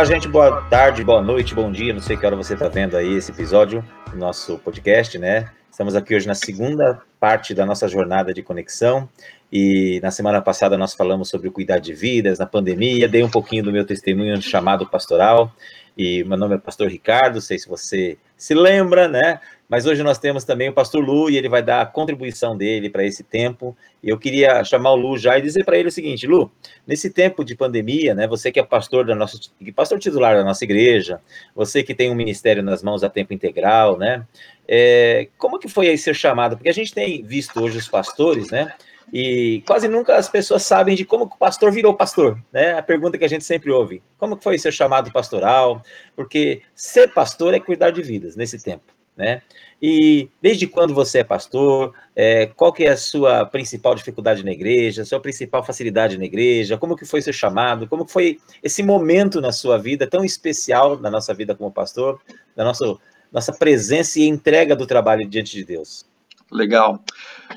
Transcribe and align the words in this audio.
Olá, 0.00 0.06
gente, 0.06 0.26
boa 0.26 0.62
tarde, 0.62 1.04
boa 1.04 1.20
noite, 1.20 1.54
bom 1.54 1.70
dia. 1.70 1.92
Não 1.92 2.00
sei 2.00 2.16
que 2.16 2.24
hora 2.24 2.34
você 2.34 2.54
está 2.54 2.68
vendo 2.68 2.96
aí 2.96 3.18
esse 3.18 3.30
episódio 3.30 3.84
do 4.10 4.16
nosso 4.16 4.56
podcast, 4.56 5.18
né? 5.18 5.50
Estamos 5.70 5.94
aqui 5.94 6.16
hoje 6.16 6.26
na 6.26 6.34
segunda 6.34 7.02
parte 7.20 7.52
da 7.52 7.66
nossa 7.66 7.86
jornada 7.86 8.32
de 8.32 8.42
conexão. 8.42 9.06
E 9.52 10.00
na 10.02 10.10
semana 10.10 10.40
passada 10.40 10.78
nós 10.78 10.94
falamos 10.94 11.28
sobre 11.28 11.50
cuidar 11.50 11.80
de 11.80 11.92
vidas 11.92 12.38
na 12.38 12.46
pandemia, 12.46 13.10
dei 13.10 13.22
um 13.22 13.28
pouquinho 13.28 13.62
do 13.62 13.70
meu 13.70 13.84
testemunho 13.84 14.40
chamado 14.40 14.86
pastoral. 14.86 15.52
E 15.94 16.24
meu 16.24 16.38
nome 16.38 16.54
é 16.54 16.58
Pastor 16.58 16.88
Ricardo, 16.88 17.38
sei 17.38 17.58
se 17.58 17.68
você 17.68 18.16
se 18.38 18.54
lembra, 18.54 19.06
né? 19.06 19.38
Mas 19.70 19.86
hoje 19.86 20.02
nós 20.02 20.18
temos 20.18 20.42
também 20.42 20.68
o 20.68 20.72
pastor 20.72 21.00
Lu 21.00 21.30
e 21.30 21.36
ele 21.36 21.48
vai 21.48 21.62
dar 21.62 21.80
a 21.80 21.86
contribuição 21.86 22.56
dele 22.56 22.90
para 22.90 23.04
esse 23.04 23.22
tempo. 23.22 23.76
Eu 24.02 24.18
queria 24.18 24.64
chamar 24.64 24.90
o 24.90 24.96
Lu 24.96 25.16
já 25.16 25.38
e 25.38 25.42
dizer 25.42 25.64
para 25.64 25.78
ele 25.78 25.88
o 25.88 25.92
seguinte, 25.92 26.26
Lu, 26.26 26.50
nesse 26.84 27.08
tempo 27.08 27.44
de 27.44 27.54
pandemia, 27.54 28.12
né, 28.12 28.26
você 28.26 28.50
que 28.50 28.58
é 28.58 28.64
pastor 28.64 29.06
da 29.06 29.14
nossa 29.14 29.38
pastor 29.76 30.00
titular 30.00 30.34
da 30.34 30.42
nossa 30.42 30.64
igreja, 30.64 31.20
você 31.54 31.84
que 31.84 31.94
tem 31.94 32.10
um 32.10 32.16
ministério 32.16 32.64
nas 32.64 32.82
mãos 32.82 33.04
a 33.04 33.08
tempo 33.08 33.32
integral, 33.32 33.96
né? 33.96 34.26
É, 34.66 35.28
como 35.38 35.56
que 35.56 35.68
foi 35.68 35.88
aí 35.88 35.96
ser 35.96 36.14
chamado? 36.14 36.56
Porque 36.56 36.68
a 36.68 36.74
gente 36.74 36.92
tem 36.92 37.22
visto 37.22 37.62
hoje 37.62 37.78
os 37.78 37.86
pastores, 37.86 38.50
né? 38.50 38.72
E 39.12 39.62
quase 39.66 39.86
nunca 39.86 40.16
as 40.16 40.28
pessoas 40.28 40.64
sabem 40.64 40.96
de 40.96 41.04
como 41.04 41.24
o 41.24 41.28
pastor 41.28 41.70
virou 41.70 41.94
pastor, 41.94 42.36
né? 42.52 42.76
A 42.76 42.82
pergunta 42.82 43.16
que 43.16 43.24
a 43.24 43.28
gente 43.28 43.44
sempre 43.44 43.70
ouve: 43.70 44.02
como 44.18 44.36
que 44.36 44.42
foi 44.42 44.58
ser 44.58 44.72
chamado 44.72 45.12
pastoral? 45.12 45.80
Porque 46.16 46.62
ser 46.74 47.12
pastor 47.12 47.54
é 47.54 47.60
cuidar 47.60 47.90
de 47.90 48.02
vidas 48.02 48.34
nesse 48.34 48.60
tempo 48.60 48.99
né? 49.20 49.42
E 49.80 50.28
desde 50.42 50.66
quando 50.66 50.92
você 50.94 51.20
é 51.20 51.24
pastor? 51.24 51.94
É, 52.16 52.46
qual 52.46 52.72
que 52.72 52.84
é 52.84 52.90
a 52.90 52.96
sua 52.96 53.46
principal 53.46 53.94
dificuldade 53.94 54.44
na 54.44 54.50
igreja? 54.50 55.04
Sua 55.04 55.20
principal 55.20 55.64
facilidade 55.64 56.18
na 56.18 56.24
igreja? 56.24 56.76
Como 56.76 56.96
que 56.96 57.04
foi 57.04 57.22
seu 57.22 57.32
chamado? 57.32 57.86
Como 57.86 58.04
que 58.04 58.12
foi 58.12 58.38
esse 58.62 58.82
momento 58.82 59.40
na 59.40 59.52
sua 59.52 59.78
vida 59.78 60.06
tão 60.06 60.24
especial 60.24 60.98
na 60.98 61.10
nossa 61.10 61.32
vida 61.32 61.54
como 61.54 61.70
pastor, 61.70 62.20
da 62.56 62.64
nossa 62.64 62.96
nossa 63.32 63.52
presença 63.52 64.18
e 64.18 64.24
entrega 64.24 64.74
do 64.74 64.86
trabalho 64.86 65.28
diante 65.28 65.52
de 65.52 65.64
Deus? 65.64 66.04
Legal. 66.50 67.00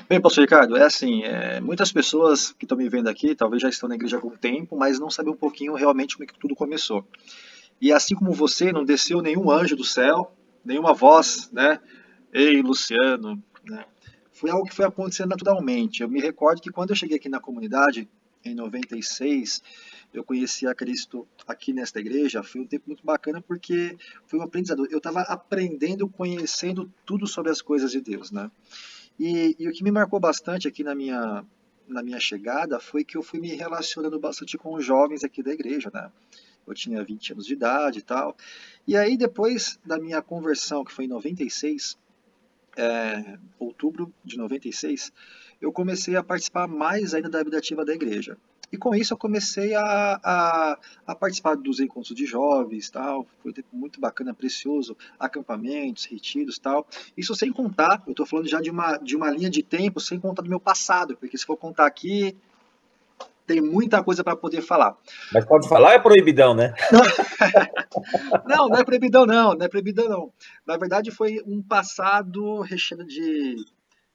Bem, 0.08 0.20
pastor 0.20 0.42
Ricardo, 0.42 0.76
é 0.76 0.84
assim, 0.84 1.24
é, 1.24 1.60
muitas 1.60 1.90
pessoas 1.90 2.52
que 2.52 2.64
estão 2.64 2.78
me 2.78 2.88
vendo 2.88 3.08
aqui, 3.08 3.34
talvez 3.34 3.60
já 3.60 3.68
estão 3.68 3.88
na 3.88 3.96
igreja 3.96 4.16
há 4.16 4.20
algum 4.20 4.36
tempo, 4.36 4.76
mas 4.76 5.00
não 5.00 5.10
sabem 5.10 5.32
um 5.32 5.36
pouquinho 5.36 5.74
realmente 5.74 6.14
como 6.14 6.24
é 6.24 6.32
que 6.32 6.38
tudo 6.38 6.54
começou. 6.54 7.04
E 7.80 7.92
assim 7.92 8.14
como 8.14 8.30
você, 8.30 8.72
não 8.72 8.84
desceu 8.84 9.20
nenhum 9.20 9.50
anjo 9.50 9.74
do 9.74 9.82
céu, 9.82 10.32
nenhuma 10.64 10.94
voz, 10.94 11.50
né? 11.52 11.80
Ei, 12.32 12.60
Luciano, 12.62 13.42
né? 13.64 13.84
Foi 14.32 14.50
algo 14.50 14.66
que 14.66 14.74
foi 14.74 14.84
acontecendo 14.84 15.30
naturalmente. 15.30 16.02
Eu 16.02 16.08
me 16.08 16.20
recordo 16.20 16.60
que 16.60 16.70
quando 16.70 16.90
eu 16.90 16.96
cheguei 16.96 17.16
aqui 17.16 17.28
na 17.28 17.38
comunidade, 17.38 18.08
em 18.44 18.54
96, 18.54 19.62
eu 20.12 20.22
conheci 20.22 20.66
a 20.66 20.74
Cristo 20.74 21.26
aqui 21.46 21.72
nesta 21.72 21.98
igreja. 21.98 22.42
Foi 22.42 22.60
um 22.60 22.66
tempo 22.66 22.84
muito 22.86 23.04
bacana 23.04 23.40
porque 23.40 23.96
foi 24.26 24.38
um 24.38 24.42
aprendizado. 24.42 24.86
Eu 24.90 24.98
estava 24.98 25.20
aprendendo, 25.22 26.08
conhecendo 26.08 26.92
tudo 27.06 27.26
sobre 27.26 27.50
as 27.50 27.62
coisas 27.62 27.90
de 27.90 28.00
Deus, 28.00 28.30
né? 28.30 28.50
E, 29.18 29.56
e, 29.58 29.68
o 29.68 29.72
que 29.72 29.84
me 29.84 29.92
marcou 29.92 30.18
bastante 30.18 30.66
aqui 30.66 30.82
na 30.82 30.94
minha 30.94 31.44
na 31.86 32.02
minha 32.02 32.18
chegada 32.18 32.80
foi 32.80 33.04
que 33.04 33.14
eu 33.14 33.22
fui 33.22 33.38
me 33.38 33.54
relacionando 33.54 34.18
bastante 34.18 34.56
com 34.56 34.74
os 34.74 34.84
jovens 34.84 35.22
aqui 35.22 35.42
da 35.42 35.52
igreja, 35.52 35.90
né? 35.92 36.10
Eu 36.66 36.74
tinha 36.74 37.02
20 37.02 37.32
anos 37.32 37.46
de 37.46 37.52
idade 37.52 37.98
e 37.98 38.02
tal. 38.02 38.36
E 38.86 38.96
aí, 38.96 39.16
depois 39.16 39.78
da 39.84 39.98
minha 39.98 40.20
conversão, 40.22 40.84
que 40.84 40.92
foi 40.92 41.06
em 41.06 41.08
96, 41.08 41.98
é, 42.76 43.38
outubro 43.58 44.12
de 44.24 44.36
96, 44.36 45.12
eu 45.60 45.72
comecei 45.72 46.16
a 46.16 46.22
participar 46.22 46.66
mais 46.66 47.14
ainda 47.14 47.28
da 47.28 47.42
vida 47.42 47.58
ativa 47.58 47.84
da 47.84 47.94
igreja. 47.94 48.36
E 48.74 48.76
com 48.76 48.92
isso 48.92 49.14
eu 49.14 49.18
comecei 49.18 49.72
a, 49.74 50.20
a, 50.20 50.78
a 51.06 51.14
participar 51.14 51.54
dos 51.54 51.78
encontros 51.78 52.12
de 52.12 52.26
jovens, 52.26 52.90
tal. 52.90 53.24
Foi 53.40 53.52
um 53.52 53.54
tempo 53.54 53.68
muito 53.72 54.00
bacana, 54.00 54.34
precioso, 54.34 54.96
acampamentos, 55.16 56.06
retiros, 56.06 56.58
tal. 56.58 56.84
Isso 57.16 57.36
sem 57.36 57.52
contar, 57.52 58.02
eu 58.04 58.10
estou 58.10 58.26
falando 58.26 58.48
já 58.48 58.60
de 58.60 58.70
uma, 58.70 58.96
de 58.96 59.14
uma 59.14 59.30
linha 59.30 59.48
de 59.48 59.62
tempo, 59.62 60.00
sem 60.00 60.18
contar 60.18 60.42
do 60.42 60.48
meu 60.48 60.58
passado, 60.58 61.16
porque 61.16 61.38
se 61.38 61.46
for 61.46 61.56
contar 61.56 61.86
aqui, 61.86 62.36
tem 63.46 63.60
muita 63.60 64.02
coisa 64.02 64.24
para 64.24 64.36
poder 64.36 64.62
falar. 64.62 64.96
Mas 65.32 65.44
pode 65.44 65.68
falar 65.68 65.94
é 65.94 65.98
proibidão, 65.98 66.54
né? 66.54 66.74
não, 68.46 68.68
não 68.68 68.76
é 68.76 68.84
proibidão, 68.84 69.26
não, 69.26 69.54
não 69.54 69.66
é 69.66 69.68
proibidão, 69.68 70.08
não. 70.08 70.32
Na 70.66 70.76
verdade, 70.76 71.10
foi 71.10 71.42
um 71.46 71.62
passado 71.62 72.60
recheado 72.60 73.04
de 73.04 73.56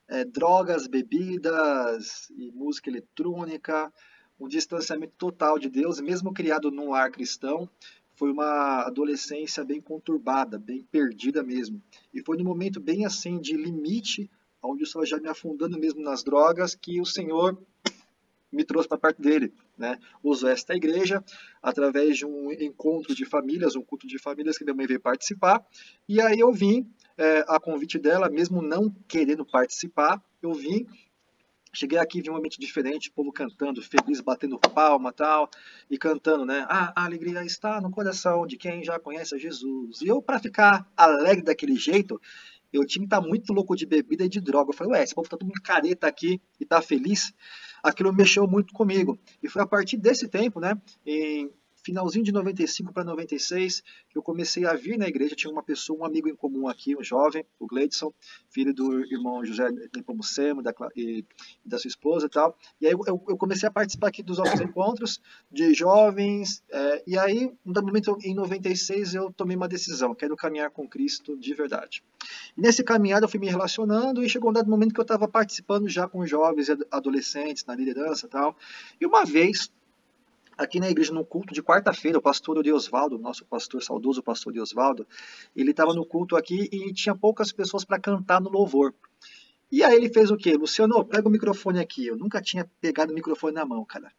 é, 0.07 0.25
drogas, 0.25 0.87
bebidas 0.87 2.29
e 2.37 2.51
música 2.51 2.89
eletrônica, 2.89 3.93
um 4.39 4.47
distanciamento 4.47 5.13
total 5.17 5.59
de 5.59 5.69
Deus, 5.69 5.99
mesmo 5.99 6.33
criado 6.33 6.71
num 6.71 6.89
lar 6.89 7.11
cristão. 7.11 7.69
Foi 8.15 8.31
uma 8.31 8.81
adolescência 8.81 9.63
bem 9.63 9.79
conturbada, 9.79 10.57
bem 10.57 10.83
perdida 10.91 11.43
mesmo. 11.43 11.81
E 12.13 12.21
foi 12.21 12.37
num 12.37 12.43
momento 12.43 12.79
bem 12.79 13.05
assim 13.05 13.39
de 13.39 13.55
limite, 13.55 14.29
onde 14.61 14.81
eu 14.83 14.85
estava 14.85 15.05
já 15.05 15.17
me 15.17 15.29
afundando 15.29 15.79
mesmo 15.79 16.01
nas 16.01 16.23
drogas, 16.23 16.75
que 16.75 16.99
o 16.99 17.05
Senhor 17.05 17.57
me 18.51 18.63
trouxe 18.63 18.87
para 18.87 18.97
perto 18.97 19.21
dele. 19.21 19.53
Né? 19.77 19.97
Usou 20.23 20.49
esta 20.49 20.75
igreja 20.75 21.23
através 21.61 22.17
de 22.17 22.25
um 22.25 22.51
encontro 22.51 23.13
de 23.15 23.25
famílias, 23.25 23.75
um 23.75 23.83
culto 23.83 24.07
de 24.07 24.17
famílias 24.17 24.57
que 24.57 24.63
minha 24.63 24.75
mãe 24.75 24.87
veio 24.87 24.99
participar. 24.99 25.65
E 26.07 26.19
aí 26.21 26.39
eu 26.39 26.51
vim, 26.51 26.89
é, 27.17 27.45
a 27.47 27.59
convite 27.59 27.97
dela, 27.97 28.29
mesmo 28.29 28.61
não 28.61 28.89
querendo 29.07 29.45
participar, 29.45 30.21
eu 30.41 30.53
vim. 30.53 30.87
Cheguei 31.71 31.99
aqui, 31.99 32.19
vi 32.19 32.31
um 32.31 32.35
ambiente 32.35 32.59
diferente, 32.59 33.09
o 33.09 33.13
povo 33.13 33.31
cantando, 33.31 33.79
feliz, 33.79 34.19
batendo 34.21 34.57
palma 34.57 35.13
tal, 35.13 35.47
e 35.87 35.99
cantando, 35.99 36.43
né? 36.43 36.65
Ah, 36.67 36.91
a 36.95 37.05
alegria 37.05 37.43
está 37.45 37.79
no 37.79 37.91
coração 37.91 38.47
de 38.47 38.57
quem 38.57 38.83
já 38.83 38.99
conhece 38.99 39.35
a 39.35 39.37
Jesus. 39.37 40.01
E 40.01 40.07
eu, 40.07 40.19
para 40.19 40.39
ficar 40.39 40.91
alegre 40.97 41.43
daquele 41.43 41.75
jeito, 41.75 42.19
eu 42.73 42.85
tinha 42.85 43.03
que 43.03 43.07
estar 43.07 43.21
tá 43.21 43.27
muito 43.27 43.53
louco 43.53 43.75
de 43.75 43.85
bebida 43.85 44.25
e 44.25 44.29
de 44.29 44.41
droga. 44.41 44.71
Eu 44.71 44.75
falei, 44.75 44.93
ué, 44.93 45.03
esse 45.03 45.13
povo 45.13 45.29
tá 45.29 45.37
todo 45.37 45.47
mundo 45.47 45.61
careta 45.61 46.07
aqui 46.07 46.41
e 46.59 46.65
tá 46.65 46.81
feliz 46.81 47.33
aquilo 47.83 48.13
mexeu 48.13 48.47
muito 48.47 48.73
comigo. 48.73 49.17
E 49.41 49.49
foi 49.49 49.61
a 49.61 49.67
partir 49.67 49.97
desse 49.97 50.27
tempo, 50.27 50.59
né, 50.59 50.79
em 51.05 51.51
finalzinho 51.83 52.23
de 52.23 52.31
95 52.31 52.93
para 52.93 53.03
96, 53.03 53.81
que 54.09 54.17
eu 54.17 54.21
comecei 54.21 54.65
a 54.65 54.73
vir 54.73 54.97
na 54.97 55.07
igreja. 55.07 55.35
Tinha 55.35 55.51
uma 55.51 55.63
pessoa, 55.63 55.99
um 55.99 56.05
amigo 56.05 56.27
em 56.27 56.35
comum 56.35 56.67
aqui, 56.67 56.95
um 56.95 57.03
jovem, 57.03 57.45
o 57.59 57.67
Gleidson, 57.67 58.13
filho 58.49 58.73
do 58.73 59.05
irmão 59.05 59.43
José 59.45 59.69
Nepomucemo 59.95 60.61
da, 60.61 60.73
e, 60.95 61.25
da 61.65 61.77
sua 61.77 61.87
esposa 61.87 62.25
e 62.27 62.29
tal. 62.29 62.57
E 62.79 62.87
aí 62.87 62.93
eu, 62.93 63.01
eu, 63.07 63.37
comecei 63.37 63.67
a 63.67 63.71
participar 63.71 64.07
aqui 64.07 64.23
dos 64.23 64.37
nossos 64.37 64.59
encontros 64.59 65.21
de 65.51 65.73
jovens. 65.73 66.63
É, 66.69 67.03
e 67.07 67.17
aí, 67.17 67.51
no 67.65 67.81
momento, 67.81 68.17
em 68.23 68.33
96, 68.33 69.15
eu 69.15 69.31
tomei 69.31 69.55
uma 69.55 69.67
decisão: 69.67 70.15
quero 70.15 70.35
caminhar 70.35 70.69
com 70.71 70.87
Cristo 70.87 71.37
de 71.37 71.53
verdade. 71.53 72.03
E 72.57 72.61
nesse 72.61 72.83
caminhar 72.83 73.21
eu 73.21 73.29
fui 73.29 73.39
me 73.39 73.47
relacionando 73.47 74.23
e 74.23 74.29
chegou 74.29 74.49
um 74.49 74.53
dado 74.53 74.69
momento 74.69 74.93
que 74.93 74.99
eu 74.99 75.03
estava 75.03 75.27
participando 75.27 75.87
já 75.87 76.07
com 76.07 76.25
jovens 76.25 76.69
e 76.69 76.77
adolescentes 76.91 77.65
na 77.65 77.75
liderança 77.75 78.25
e 78.25 78.29
tal. 78.29 78.55
E 78.99 79.05
uma 79.05 79.25
vez 79.25 79.71
aqui 80.59 80.79
na 80.79 80.89
igreja, 80.89 81.13
no 81.13 81.25
culto 81.25 81.53
de 81.53 81.63
quarta-feira, 81.63 82.17
o 82.17 82.21
pastor 82.21 82.57
Osvaldo, 82.67 83.17
nosso 83.17 83.45
pastor 83.45 83.81
saudoso 83.81 84.21
pastor 84.21 84.53
Osvaldo, 84.57 85.07
ele 85.55 85.71
estava 85.71 85.93
no 85.93 86.05
culto 86.05 86.35
aqui 86.35 86.69
e 86.71 86.93
tinha 86.93 87.15
poucas 87.15 87.51
pessoas 87.53 87.85
para 87.85 87.97
cantar 87.97 88.41
no 88.41 88.49
louvor. 88.49 88.93
E 89.71 89.83
aí 89.83 89.95
ele 89.95 90.09
fez 90.09 90.29
o 90.29 90.35
quê? 90.37 90.53
Luciano, 90.55 91.05
pega 91.05 91.27
o 91.27 91.31
microfone 91.31 91.79
aqui. 91.79 92.07
Eu 92.07 92.17
nunca 92.17 92.41
tinha 92.41 92.69
pegado 92.81 93.11
o 93.11 93.15
microfone 93.15 93.53
na 93.53 93.65
mão, 93.65 93.85
cara. 93.85 94.11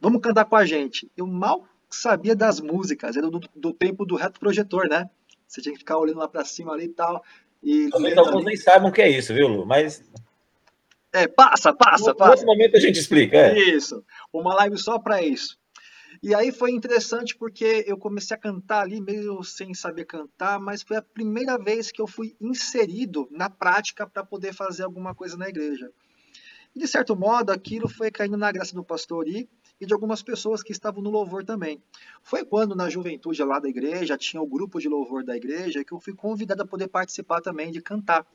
Vamos 0.00 0.20
cantar 0.20 0.44
com 0.44 0.54
a 0.54 0.64
gente. 0.64 1.10
Eu 1.16 1.26
mal 1.26 1.66
sabia 1.90 2.36
das 2.36 2.60
músicas, 2.60 3.16
era 3.16 3.28
do, 3.28 3.40
do 3.56 3.72
tempo 3.72 4.04
do 4.04 4.14
reto 4.14 4.38
projetor, 4.38 4.88
né? 4.88 5.10
Você 5.46 5.60
tinha 5.60 5.72
que 5.72 5.78
ficar 5.78 5.98
olhando 5.98 6.18
lá 6.18 6.28
para 6.28 6.44
cima 6.44 6.72
ali 6.72 6.84
e 6.84 6.88
tal. 6.88 7.24
E 7.62 7.88
Talvez 7.90 8.16
alguns 8.16 8.44
nem 8.44 8.56
saibam 8.56 8.90
o 8.90 8.92
que 8.92 9.02
é 9.02 9.08
isso, 9.08 9.34
viu, 9.34 9.48
Lu? 9.48 9.66
Mas 9.66 10.04
é, 11.12 11.26
passa, 11.26 11.72
passa, 11.72 12.10
no, 12.10 12.16
passa. 12.16 12.32
Nesse 12.32 12.46
momento 12.46 12.76
a 12.76 12.80
gente 12.80 12.98
explica. 12.98 13.36
É. 13.36 13.58
Isso. 13.58 14.04
Uma 14.32 14.54
live 14.54 14.76
só 14.76 14.98
para 14.98 15.22
isso. 15.22 15.58
E 16.22 16.34
aí 16.34 16.50
foi 16.50 16.72
interessante 16.72 17.36
porque 17.36 17.84
eu 17.86 17.96
comecei 17.96 18.36
a 18.36 18.40
cantar 18.40 18.80
ali 18.80 19.00
meio 19.00 19.42
sem 19.44 19.72
saber 19.72 20.04
cantar, 20.04 20.58
mas 20.58 20.82
foi 20.82 20.96
a 20.96 21.02
primeira 21.02 21.56
vez 21.56 21.92
que 21.92 22.02
eu 22.02 22.08
fui 22.08 22.34
inserido 22.40 23.28
na 23.30 23.48
prática 23.48 24.06
para 24.06 24.24
poder 24.24 24.52
fazer 24.52 24.82
alguma 24.82 25.14
coisa 25.14 25.36
na 25.36 25.48
igreja. 25.48 25.90
E 26.74 26.80
de 26.80 26.88
certo 26.88 27.14
modo, 27.16 27.50
aquilo 27.50 27.88
foi 27.88 28.10
caindo 28.10 28.36
na 28.36 28.50
graça 28.50 28.74
do 28.74 28.84
pastor 28.84 29.28
I 29.28 29.48
e 29.80 29.86
de 29.86 29.92
algumas 29.92 30.22
pessoas 30.22 30.62
que 30.62 30.72
estavam 30.72 31.02
no 31.02 31.10
louvor 31.10 31.44
também. 31.44 31.80
Foi 32.22 32.44
quando 32.44 32.74
na 32.74 32.90
juventude 32.90 33.42
lá 33.44 33.60
da 33.60 33.68
igreja, 33.68 34.18
tinha 34.18 34.42
o 34.42 34.46
grupo 34.46 34.80
de 34.80 34.88
louvor 34.88 35.22
da 35.22 35.36
igreja, 35.36 35.84
que 35.84 35.92
eu 35.92 36.00
fui 36.00 36.14
convidado 36.14 36.62
a 36.62 36.66
poder 36.66 36.88
participar 36.88 37.40
também 37.40 37.70
de 37.70 37.80
cantar. 37.80 38.26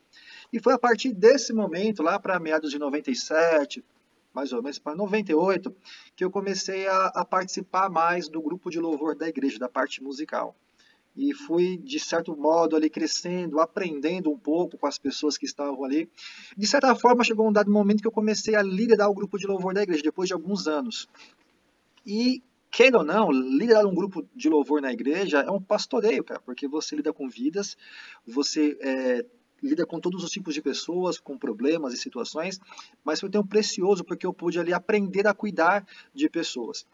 E 0.54 0.60
foi 0.60 0.74
a 0.74 0.78
partir 0.78 1.12
desse 1.12 1.52
momento, 1.52 2.04
lá 2.04 2.20
para 2.20 2.40
meados 2.40 2.70
de 2.70 2.78
97, 2.78 3.84
mais 4.32 4.54
ou 4.54 4.62
menos 4.62 4.78
para 4.78 4.96
98, 4.96 5.76
que 6.16 6.24
eu 6.24 6.30
comecei 6.30 6.88
a, 6.88 7.08
a, 7.08 7.26
participar 7.26 7.90
mais 7.90 8.30
do 8.30 8.40
grupo 8.40 8.70
de 8.70 8.80
louvor 8.80 9.16
da 9.16 9.28
igreja, 9.28 9.58
da 9.58 9.68
parte 9.68 10.04
musical. 10.04 10.56
E 11.16 11.34
fui, 11.34 11.78
de 11.78 12.00
certo 12.00 12.38
modo, 12.38 12.76
ali 12.76 12.88
crescendo, 12.88 13.60
aprendendo 13.60 14.30
um 14.30 14.38
pouco 14.38 14.78
com 14.78 14.86
as 14.86 15.00
pessoas 15.00 15.40
que 15.40 15.46
estavam 15.48 15.84
ali. 15.84 16.08
De 16.56 16.68
certa 16.68 16.96
forma, 16.96 17.24
chegou 17.24 17.50
um 17.50 17.52
dado 17.52 17.72
momento 17.72 18.02
que 18.02 18.08
eu 18.08 18.12
comecei 18.12 18.54
a 18.54 18.62
liderar 18.62 19.10
o 19.10 19.14
grupo 19.16 19.40
de 19.40 19.48
louvor 19.48 19.74
da 19.74 19.82
igreja, 19.82 20.04
depois 20.04 20.28
de 20.28 20.34
alguns 20.36 20.68
anos. 20.68 21.10
E 22.06 22.44
queira 22.70 23.00
ou 23.00 23.04
não, 23.04 23.32
liderar 23.32 23.88
um 23.88 23.94
grupo 23.96 24.24
de 24.36 24.50
louvor 24.50 24.82
na 24.82 24.94
igreja 24.94 25.40
é 25.40 25.50
um 25.50 25.62
pastoreio, 25.62 26.24
cara, 26.24 26.40
porque 26.40 26.68
você 26.68 26.96
lida 26.96 27.12
com 27.12 27.28
vidas, 27.28 27.76
você 28.26 28.78
é, 28.82 29.26
lida 29.64 29.86
com 29.86 30.00
todos 30.00 30.24
os 30.24 30.30
tipos 30.30 30.54
de 30.54 30.62
pessoas, 30.62 31.18
com 31.18 31.38
problemas 31.38 31.94
e 31.94 31.98
situações, 31.98 32.60
mas 33.04 33.20
foi 33.20 33.30
tão 33.30 33.46
precioso 33.46 34.04
porque 34.04 34.26
eu 34.26 34.34
pude 34.34 34.60
ali 34.60 34.74
aprender 34.74 35.26
a 35.26 35.34
cuidar 35.34 35.86
de 36.14 36.30
pessoas. 36.30 36.86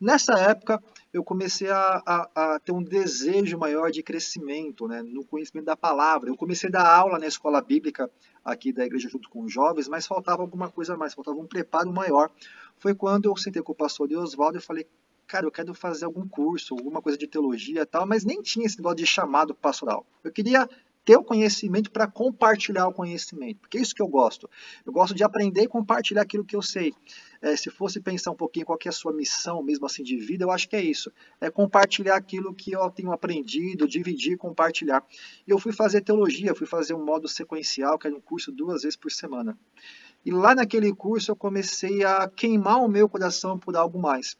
Nessa 0.00 0.34
época, 0.34 0.82
eu 1.12 1.22
comecei 1.22 1.70
a, 1.70 2.02
a, 2.04 2.30
a, 2.34 2.60
ter 2.60 2.72
um 2.72 2.82
desejo 2.82 3.56
maior 3.56 3.90
de 3.90 4.02
crescimento 4.02 4.88
né, 4.88 5.02
no 5.02 5.24
conhecimento 5.24 5.66
da 5.66 5.76
palavra. 5.76 6.28
Eu 6.28 6.36
comecei 6.36 6.68
a 6.68 6.72
dar 6.72 6.86
aula 6.86 7.18
na 7.18 7.26
escola 7.26 7.62
bíblica 7.62 8.10
aqui 8.44 8.72
da 8.72 8.84
igreja 8.84 9.08
junto 9.08 9.30
com 9.30 9.44
os 9.44 9.52
jovens, 9.52 9.88
mas 9.88 10.06
faltava 10.06 10.42
alguma 10.42 10.68
coisa 10.68 10.96
mais, 10.96 11.14
faltava 11.14 11.38
um 11.38 11.46
preparo 11.46 11.92
maior. 11.92 12.30
Foi 12.76 12.94
quando 12.94 13.30
eu 13.30 13.36
sentei 13.36 13.62
com 13.62 13.72
o 13.72 13.74
pastor 13.74 14.12
Oswaldo 14.12 14.58
e 14.58 14.60
falei, 14.60 14.86
cara, 15.26 15.46
eu 15.46 15.50
quero 15.50 15.72
fazer 15.72 16.04
algum 16.04 16.28
curso, 16.28 16.74
alguma 16.74 17.00
coisa 17.00 17.16
de 17.16 17.26
teologia 17.26 17.82
e 17.82 17.86
tal, 17.86 18.06
mas 18.06 18.24
nem 18.24 18.42
tinha 18.42 18.66
esse 18.66 18.76
negócio 18.76 18.96
de 18.96 19.06
chamado 19.06 19.54
pastoral. 19.54 20.04
Eu 20.22 20.30
queria 20.30 20.68
ter 21.04 21.16
o 21.16 21.22
conhecimento 21.22 21.90
para 21.90 22.06
compartilhar 22.06 22.88
o 22.88 22.92
conhecimento, 22.92 23.60
porque 23.60 23.78
é 23.78 23.80
isso 23.80 23.94
que 23.94 24.00
eu 24.00 24.08
gosto. 24.08 24.48
Eu 24.84 24.92
gosto 24.92 25.14
de 25.14 25.22
aprender 25.22 25.62
e 25.62 25.68
compartilhar 25.68 26.22
aquilo 26.22 26.44
que 26.44 26.56
eu 26.56 26.62
sei. 26.62 26.92
É, 27.42 27.54
se 27.56 27.68
fosse 27.68 28.00
pensar 28.00 28.30
um 28.30 28.36
pouquinho 28.36 28.64
qual 28.64 28.78
é 28.82 28.88
a 28.88 28.92
sua 28.92 29.12
missão, 29.12 29.62
mesmo 29.62 29.84
assim, 29.84 30.02
de 30.02 30.16
vida, 30.16 30.44
eu 30.44 30.50
acho 30.50 30.66
que 30.66 30.76
é 30.76 30.82
isso. 30.82 31.12
É 31.40 31.50
compartilhar 31.50 32.16
aquilo 32.16 32.54
que 32.54 32.72
eu 32.72 32.90
tenho 32.90 33.12
aprendido, 33.12 33.86
dividir, 33.86 34.38
compartilhar. 34.38 35.04
E 35.46 35.50
eu 35.50 35.58
fui 35.58 35.72
fazer 35.72 36.00
teologia, 36.00 36.54
fui 36.54 36.66
fazer 36.66 36.94
um 36.94 37.04
modo 37.04 37.28
sequencial, 37.28 37.98
que 37.98 38.06
era 38.06 38.16
um 38.16 38.20
curso 38.20 38.50
duas 38.50 38.82
vezes 38.82 38.96
por 38.96 39.12
semana. 39.12 39.58
E 40.24 40.30
lá 40.30 40.54
naquele 40.54 40.94
curso 40.94 41.30
eu 41.30 41.36
comecei 41.36 42.02
a 42.02 42.26
queimar 42.26 42.78
o 42.78 42.88
meu 42.88 43.06
coração 43.10 43.58
por 43.58 43.76
algo 43.76 44.00
mais. 44.00 44.38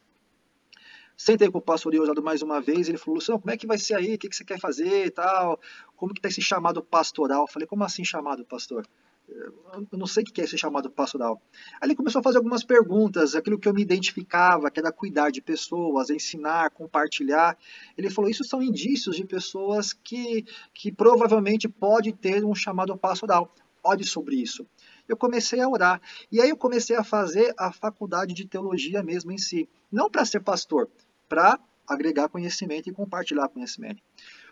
Sentei 1.17 1.49
com 1.51 1.59
o 1.59 1.63
pastor 1.63 1.95
Iosado 1.95 2.23
mais 2.23 2.43
uma 2.43 2.61
vez, 2.61 2.89
ele 2.89 2.99
falou, 2.99 3.17
Luciano, 3.17 3.41
como 3.41 3.53
é 3.53 3.57
que 3.57 3.67
vai 3.67 3.79
ser 3.79 3.95
aí? 3.95 4.15
O 4.15 4.19
que, 4.19 4.35
você 4.35 4.45
quer 4.45 4.59
fazer 4.59 5.07
e 5.07 5.11
tal? 5.11 5.61
Como 5.97 6.13
que 6.13 6.19
está 6.19 6.29
esse 6.29 6.43
chamado 6.43 6.83
pastoral? 6.83 7.43
Eu 7.43 7.47
falei, 7.47 7.69
como 7.69 7.85
assim 7.85 8.05
chamado 8.05 8.45
pastor? 8.45 8.87
Eu 9.29 9.87
não 9.99 10.07
sei 10.07 10.23
o 10.23 10.27
que 10.27 10.41
é 10.41 10.45
esse 10.45 10.59
chamado 10.59 10.91
pastoral. 10.91 11.41
Aí 11.81 11.89
ele 11.89 11.95
começou 11.95 12.19
a 12.19 12.23
fazer 12.23 12.37
algumas 12.37 12.63
perguntas, 12.63 13.35
aquilo 13.35 13.59
que 13.59 13.67
eu 13.67 13.73
me 13.73 13.81
identificava, 13.81 14.71
que 14.71 14.79
era 14.81 14.93
cuidar 14.93 15.31
de 15.31 15.41
pessoas, 15.41 16.11
ensinar, 16.11 16.71
compartilhar. 16.71 17.57
Ele 17.97 18.11
falou, 18.11 18.29
isso 18.29 18.45
são 18.45 18.63
indícios 18.63 19.17
de 19.17 19.25
pessoas 19.25 19.93
que, 19.93 20.45
que 20.75 20.93
provavelmente 20.93 21.69
pode 21.69 22.13
ter 22.13 22.45
um 22.45 22.55
chamado 22.55 22.97
pastoral. 22.99 23.55
Ore 23.83 24.05
sobre 24.05 24.37
isso 24.37 24.67
eu 25.09 25.17
comecei 25.17 25.61
a 25.61 25.69
orar. 25.69 26.01
E 26.31 26.41
aí 26.41 26.49
eu 26.49 26.57
comecei 26.57 26.97
a 26.97 27.05
fazer 27.05 27.55
a 27.59 27.73
faculdade 27.73 28.35
de 28.35 28.47
teologia 28.47 29.03
mesmo 29.03 29.33
em 29.33 29.39
si. 29.39 29.69
Não 29.91 30.11
para 30.11 30.25
ser 30.25 30.41
pastor, 30.41 30.89
para 31.29 31.59
agregar 31.87 32.29
conhecimento 32.29 32.89
e 32.89 32.93
compartilhar 32.93 33.49
conhecimento. 33.49 34.03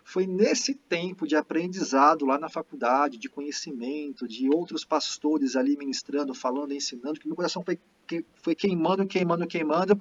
Foi 0.03 0.27
nesse 0.27 0.75
tempo 0.75 1.25
de 1.25 1.35
aprendizado 1.35 2.25
lá 2.25 2.37
na 2.37 2.49
faculdade, 2.49 3.17
de 3.17 3.29
conhecimento, 3.29 4.27
de 4.27 4.49
outros 4.49 4.85
pastores 4.85 5.55
ali 5.55 5.77
ministrando, 5.77 6.33
falando, 6.33 6.73
ensinando, 6.73 7.19
que 7.19 7.27
meu 7.27 7.35
coração 7.35 7.63
foi, 7.63 7.79
foi 8.35 8.53
queimando, 8.53 9.07
queimando, 9.07 9.47
queimando. 9.47 9.99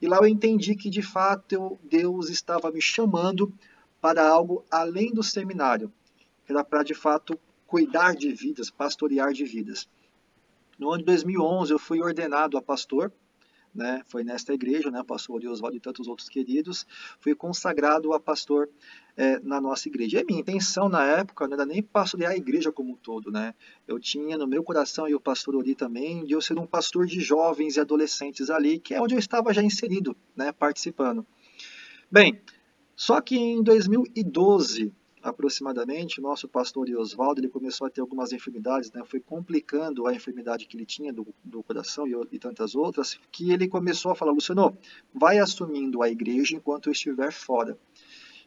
E 0.00 0.06
lá 0.06 0.16
eu 0.16 0.26
entendi 0.26 0.74
que 0.74 0.90
de 0.90 1.02
fato 1.02 1.52
eu, 1.52 1.80
Deus 1.84 2.30
estava 2.30 2.70
me 2.72 2.80
chamando 2.80 3.52
para 4.00 4.26
algo 4.26 4.64
além 4.70 5.12
do 5.12 5.22
seminário. 5.22 5.92
Era 6.48 6.64
para 6.64 6.82
de 6.82 6.94
fato 6.94 7.38
cuidar 7.66 8.16
de 8.16 8.32
vidas, 8.32 8.70
pastorear 8.70 9.32
de 9.32 9.44
vidas. 9.44 9.88
No 10.78 10.90
ano 10.90 10.98
de 10.98 11.04
2011 11.04 11.72
eu 11.72 11.78
fui 11.78 12.00
ordenado 12.00 12.56
a 12.56 12.62
pastor 12.62 13.12
né, 13.74 14.02
foi 14.06 14.22
nesta 14.22 14.52
igreja, 14.52 14.90
né, 14.90 15.02
pastor 15.02 15.44
Oswaldo 15.46 15.76
e 15.76 15.80
tantos 15.80 16.06
outros 16.06 16.28
queridos, 16.28 16.86
fui 17.20 17.34
consagrado 17.34 18.12
a 18.12 18.20
pastor 18.20 18.68
é, 19.16 19.38
na 19.40 19.60
nossa 19.60 19.88
igreja. 19.88 20.18
E 20.18 20.22
a 20.22 20.24
minha 20.24 20.40
intenção 20.40 20.88
na 20.88 21.04
época 21.04 21.46
não 21.46 21.54
era 21.54 21.66
nem 21.66 21.82
pastorear 21.82 22.32
a 22.32 22.36
igreja 22.36 22.70
como 22.70 22.92
um 22.92 22.96
todo, 22.96 23.30
né? 23.30 23.54
Eu 23.86 23.98
tinha 23.98 24.36
no 24.36 24.46
meu 24.46 24.62
coração, 24.62 25.08
e 25.08 25.14
o 25.14 25.20
pastor 25.20 25.56
Ori 25.56 25.74
também, 25.74 26.24
de 26.24 26.32
eu 26.32 26.40
ser 26.40 26.58
um 26.58 26.66
pastor 26.66 27.06
de 27.06 27.20
jovens 27.20 27.76
e 27.76 27.80
adolescentes 27.80 28.50
ali, 28.50 28.78
que 28.78 28.94
é 28.94 29.00
onde 29.00 29.14
eu 29.14 29.18
estava 29.18 29.52
já 29.52 29.62
inserido, 29.62 30.16
né, 30.36 30.52
participando. 30.52 31.26
Bem, 32.10 32.40
só 32.94 33.20
que 33.20 33.36
em 33.36 33.62
2012, 33.62 34.92
aproximadamente, 35.22 36.18
o 36.18 36.22
nosso 36.22 36.48
pastor 36.48 36.88
Oswaldo 36.90 37.40
ele 37.40 37.48
começou 37.48 37.86
a 37.86 37.90
ter 37.90 38.00
algumas 38.00 38.32
enfermidades, 38.32 38.90
né? 38.92 39.02
foi 39.04 39.20
complicando 39.20 40.06
a 40.06 40.14
enfermidade 40.14 40.66
que 40.66 40.76
ele 40.76 40.84
tinha 40.84 41.12
do, 41.12 41.26
do 41.44 41.62
coração 41.62 42.06
e, 42.06 42.14
e, 42.32 42.38
tantas 42.38 42.74
outras, 42.74 43.18
que 43.30 43.52
ele 43.52 43.68
começou 43.68 44.10
a 44.10 44.14
falar, 44.14 44.32
Luciano, 44.32 44.76
vai 45.14 45.38
assumindo 45.38 46.02
a 46.02 46.10
igreja 46.10 46.56
enquanto 46.56 46.88
eu 46.88 46.92
estiver 46.92 47.32
fora. 47.32 47.78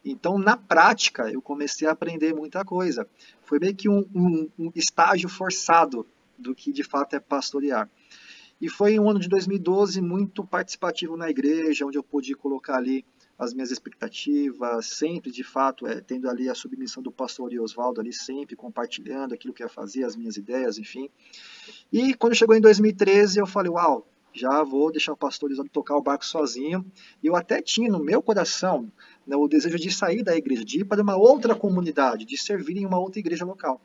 Então, 0.04 0.38
na 0.38 0.56
prática, 0.56 1.32
eu 1.32 1.42
comecei 1.42 1.88
a 1.88 1.92
aprender 1.92 2.34
muita 2.34 2.64
coisa. 2.64 3.08
Foi 3.42 3.58
meio 3.58 3.76
que 3.76 3.90
um, 3.90 4.06
um, 4.14 4.50
um 4.60 4.72
estágio 4.76 5.28
forçado 5.28 6.06
do 6.38 6.54
que 6.54 6.72
de 6.72 6.84
fato 6.84 7.16
é 7.16 7.20
pastorear. 7.20 7.90
E 8.62 8.70
foi 8.70 9.00
um 9.00 9.10
ano 9.10 9.20
de 9.20 9.28
2012 9.28 10.02
muito 10.02 10.46
participativo 10.46 11.18
na 11.18 11.30
igreja, 11.30 11.86
onde 11.86 11.98
eu 11.98 12.04
pude 12.04 12.34
colocar 12.36 12.78
ali 12.78 13.04
as 13.38 13.54
minhas 13.54 13.72
expectativas, 13.72 14.86
sempre 14.86 15.32
de 15.32 15.44
fato 15.44 15.86
é, 15.86 16.00
tendo 16.00 16.30
ali 16.30 16.50
a 16.50 16.56
submissão 16.56 17.04
do 17.04 17.12
pastor 17.12 17.52
Oswaldo 17.60 18.00
ali 18.00 18.14
sempre 18.14 18.56
compartilhando 18.56 19.34
aquilo 19.34 19.54
que 19.54 19.62
ia 19.62 19.70
fazer, 19.70 20.04
as 20.04 20.16
minhas 20.16 20.38
ideias, 20.38 20.78
enfim. 20.78 21.10
E 21.92 22.14
quando 22.14 22.36
chegou 22.36 22.56
em 22.56 22.62
2013 22.62 23.40
eu 23.40 23.46
falei, 23.46 23.72
uau, 23.72 24.08
já 24.34 24.64
vou 24.64 24.92
deixar 24.92 25.14
o 25.14 25.18
pastor 25.18 25.52
Oswaldo 25.52 25.72
tocar 25.72 25.96
o 25.96 26.02
barco 26.02 26.26
sozinho. 26.26 26.86
E 27.24 27.28
eu 27.28 27.36
até 27.36 27.62
tinha 27.62 27.90
no 27.90 28.04
meu 28.04 28.22
coração 28.22 28.92
né, 29.26 29.36
o 29.36 29.48
desejo 29.48 29.78
de 29.78 29.92
sair 29.92 30.24
da 30.24 30.36
igreja, 30.36 30.64
de 30.64 30.82
ir 30.82 30.86
para 30.86 31.02
uma 31.02 31.16
outra 31.16 31.56
comunidade, 31.56 32.26
de 32.26 32.38
servir 32.38 32.78
em 32.78 32.86
uma 32.86 33.00
outra 33.00 33.20
igreja 33.20 33.46
local. 33.46 33.82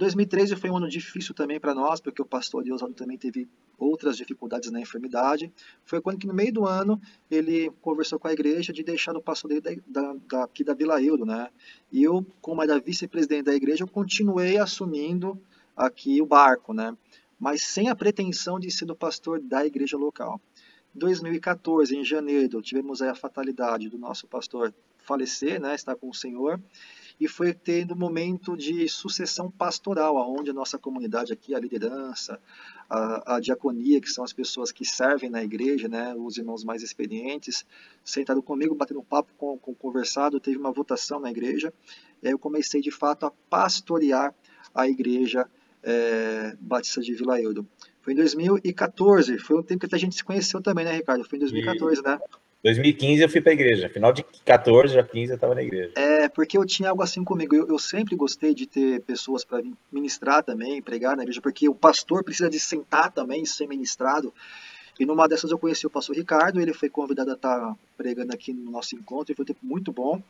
2013 0.00 0.56
foi 0.56 0.70
um 0.70 0.78
ano 0.78 0.88
difícil 0.88 1.34
também 1.34 1.60
para 1.60 1.74
nós, 1.74 2.00
porque 2.00 2.22
o 2.22 2.24
pastor 2.24 2.62
Oswaldo 2.62 2.94
também 2.94 3.18
teve 3.18 3.46
outras 3.78 4.16
dificuldades 4.16 4.70
na 4.70 4.80
enfermidade. 4.80 5.52
Foi 5.84 6.00
quando 6.00 6.18
que 6.18 6.26
no 6.26 6.32
meio 6.32 6.50
do 6.50 6.66
ano 6.66 6.98
ele 7.30 7.70
conversou 7.82 8.18
com 8.18 8.26
a 8.26 8.32
igreja 8.32 8.72
de 8.72 8.82
deixar 8.82 9.14
o 9.14 9.20
pastoreio 9.20 9.60
da, 9.60 9.70
da, 9.86 10.16
da, 10.26 10.44
aqui 10.44 10.64
da 10.64 10.72
Vila 10.72 11.02
Eudo, 11.02 11.26
né? 11.26 11.50
E 11.92 12.02
eu, 12.02 12.26
como 12.40 12.62
era 12.62 12.80
vice-presidente 12.80 13.44
da 13.44 13.54
igreja, 13.54 13.84
eu 13.84 13.88
continuei 13.88 14.56
assumindo 14.56 15.38
aqui 15.76 16.22
o 16.22 16.26
barco, 16.26 16.72
né? 16.72 16.96
Mas 17.38 17.60
sem 17.60 17.90
a 17.90 17.94
pretensão 17.94 18.58
de 18.58 18.70
ser 18.70 18.90
o 18.90 18.96
pastor 18.96 19.38
da 19.38 19.66
igreja 19.66 19.98
local. 19.98 20.40
2014, 20.94 21.94
em 21.94 22.04
janeiro, 22.04 22.62
tivemos 22.62 23.02
a 23.02 23.14
fatalidade 23.14 23.90
do 23.90 23.98
nosso 23.98 24.26
pastor 24.26 24.72
falecer, 24.96 25.60
né? 25.60 25.74
Está 25.74 25.94
com 25.94 26.08
o 26.08 26.14
Senhor 26.14 26.58
e 27.20 27.28
foi 27.28 27.52
tendo 27.52 27.92
um 27.92 27.98
momento 27.98 28.56
de 28.56 28.88
sucessão 28.88 29.50
pastoral, 29.50 30.16
onde 30.16 30.50
a 30.50 30.54
nossa 30.54 30.78
comunidade 30.78 31.34
aqui, 31.34 31.54
a 31.54 31.60
liderança, 31.60 32.40
a, 32.88 33.36
a, 33.36 33.40
diaconia, 33.40 34.00
que 34.00 34.08
são 34.08 34.24
as 34.24 34.32
pessoas 34.32 34.72
que 34.72 34.86
servem 34.86 35.28
na 35.28 35.44
igreja, 35.44 35.86
né, 35.86 36.14
os 36.16 36.38
irmãos 36.38 36.64
mais 36.64 36.82
experientes, 36.82 37.66
sentaram 38.02 38.40
comigo, 38.40 38.74
batendo 38.74 39.00
um 39.00 39.04
papo, 39.04 39.34
com, 39.36 39.58
com 39.58 39.74
conversado, 39.74 40.40
teve 40.40 40.56
uma 40.56 40.72
votação 40.72 41.20
na 41.20 41.30
igreja, 41.30 41.70
e 42.22 42.28
aí 42.28 42.32
eu 42.32 42.38
comecei 42.38 42.80
de 42.80 42.90
fato 42.90 43.26
a 43.26 43.30
pastorear 43.50 44.34
a 44.74 44.88
igreja 44.88 45.46
é, 45.82 46.56
Batista 46.58 47.02
de 47.02 47.14
Vila 47.14 47.38
Eudo. 47.38 47.68
Foi 48.00 48.14
em 48.14 48.16
2014, 48.16 49.38
foi 49.38 49.58
um 49.58 49.62
tempo 49.62 49.86
que 49.86 49.94
a 49.94 49.98
gente 49.98 50.14
se 50.14 50.24
conheceu 50.24 50.62
também, 50.62 50.86
né, 50.86 50.92
Ricardo? 50.92 51.22
Foi 51.24 51.36
em 51.36 51.40
2014, 51.40 52.00
e... 52.00 52.02
né? 52.02 52.18
2015 52.62 53.22
eu 53.22 53.28
fui 53.28 53.40
para 53.40 53.52
a 53.52 53.54
igreja. 53.54 53.88
Final 53.88 54.12
de 54.12 54.22
14, 54.44 54.94
já 54.94 55.02
15 55.02 55.30
eu 55.30 55.34
estava 55.34 55.54
na 55.54 55.62
igreja. 55.62 55.92
É, 55.96 56.28
porque 56.28 56.58
eu 56.58 56.66
tinha 56.66 56.90
algo 56.90 57.02
assim 57.02 57.24
comigo. 57.24 57.54
Eu, 57.54 57.68
eu 57.68 57.78
sempre 57.78 58.14
gostei 58.14 58.54
de 58.54 58.66
ter 58.66 59.00
pessoas 59.02 59.44
para 59.44 59.62
ministrar 59.90 60.42
também, 60.42 60.82
pregar 60.82 61.16
na 61.16 61.22
igreja, 61.22 61.40
porque 61.40 61.68
o 61.68 61.74
pastor 61.74 62.22
precisa 62.22 62.50
de 62.50 62.60
sentar 62.60 63.10
também 63.10 63.44
ser 63.46 63.66
ministrado. 63.66 64.32
E 64.98 65.06
numa 65.06 65.26
dessas 65.26 65.50
eu 65.50 65.58
conheci 65.58 65.86
o 65.86 65.90
pastor 65.90 66.14
Ricardo, 66.14 66.60
ele 66.60 66.74
foi 66.74 66.90
convidado 66.90 67.30
a 67.30 67.34
estar 67.34 67.58
tá 67.58 67.76
pregando 67.96 68.34
aqui 68.34 68.52
no 68.52 68.70
nosso 68.70 68.94
encontro, 68.94 69.32
e 69.32 69.34
foi 69.34 69.44
um 69.44 69.46
tempo 69.46 69.60
muito 69.62 69.90
bom. 69.90 70.22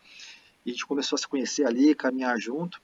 E 0.64 0.70
a 0.70 0.72
gente 0.72 0.87
começou 0.87 1.16
a 1.16 1.18
se 1.18 1.26
conhecer 1.26 1.66
ali, 1.66 1.94
caminhar 1.94 2.38
junto. 2.38 2.80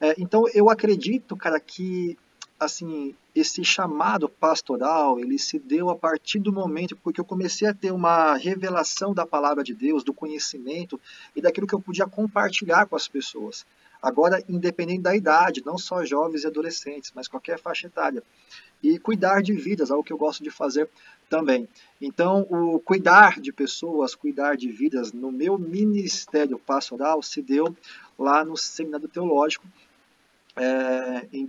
É, 0.00 0.16
então 0.18 0.44
eu 0.52 0.68
acredito, 0.68 1.36
cara, 1.36 1.60
que 1.60 2.18
assim, 2.58 3.14
esse 3.34 3.64
chamado 3.64 4.28
pastoral, 4.28 5.20
ele 5.20 5.38
se 5.38 5.58
deu 5.58 5.90
a 5.90 5.96
partir 5.96 6.40
do 6.40 6.52
momento 6.52 6.96
porque 6.96 7.20
eu 7.20 7.24
comecei 7.24 7.68
a 7.68 7.74
ter 7.74 7.92
uma 7.92 8.34
revelação 8.34 9.14
da 9.14 9.24
palavra 9.24 9.62
de 9.62 9.74
Deus, 9.74 10.02
do 10.02 10.12
conhecimento 10.12 11.00
e 11.36 11.40
daquilo 11.40 11.66
que 11.66 11.74
eu 11.74 11.80
podia 11.80 12.06
compartilhar 12.06 12.86
com 12.86 12.96
as 12.96 13.06
pessoas. 13.06 13.64
Agora, 14.02 14.42
independente 14.48 15.02
da 15.02 15.16
idade, 15.16 15.62
não 15.64 15.76
só 15.76 16.04
jovens 16.04 16.44
e 16.44 16.46
adolescentes, 16.46 17.12
mas 17.14 17.28
qualquer 17.28 17.58
faixa 17.58 17.86
etária. 17.86 18.22
E 18.80 18.98
cuidar 18.98 19.42
de 19.42 19.52
vidas, 19.54 19.90
algo 19.90 20.04
que 20.04 20.12
eu 20.12 20.18
gosto 20.18 20.42
de 20.42 20.50
fazer 20.50 20.88
também. 21.28 21.68
Então, 22.00 22.46
o 22.48 22.78
cuidar 22.78 23.40
de 23.40 23.52
pessoas, 23.52 24.14
cuidar 24.14 24.56
de 24.56 24.70
vidas 24.70 25.12
no 25.12 25.32
meu 25.32 25.58
ministério 25.58 26.58
pastoral 26.60 27.22
se 27.22 27.42
deu 27.42 27.76
lá 28.16 28.44
no 28.44 28.56
Seminário 28.56 29.08
Teológico, 29.08 29.66
é, 30.56 31.26
em 31.32 31.44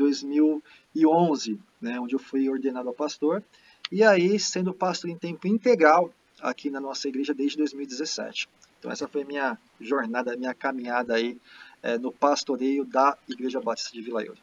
2011, 0.93 1.59
né, 1.81 1.99
onde 1.99 2.15
eu 2.15 2.19
fui 2.19 2.49
ordenado 2.49 2.89
a 2.89 2.93
pastor. 2.93 3.43
E 3.91 4.03
aí, 4.03 4.39
sendo 4.39 4.73
pastor 4.73 5.09
em 5.09 5.17
tempo 5.17 5.47
integral, 5.47 6.13
aqui 6.41 6.69
na 6.69 6.79
nossa 6.79 7.07
igreja 7.07 7.33
desde 7.33 7.57
2017. 7.57 8.47
Então 8.79 8.91
essa 8.91 9.07
foi 9.07 9.23
minha 9.23 9.57
jornada, 9.79 10.37
minha 10.37 10.53
caminhada 10.53 11.15
aí 11.15 11.37
é, 11.83 11.97
no 11.97 12.11
pastoreio 12.11 12.85
da 12.85 13.17
Igreja 13.27 13.59
Batista 13.59 13.91
de 13.91 14.01
Vila 14.01 14.23
Euro. 14.23 14.39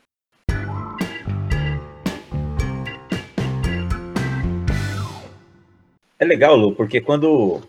É 6.18 6.24
legal, 6.24 6.56
Lu, 6.56 6.74
porque 6.74 7.00
quando 7.00 7.62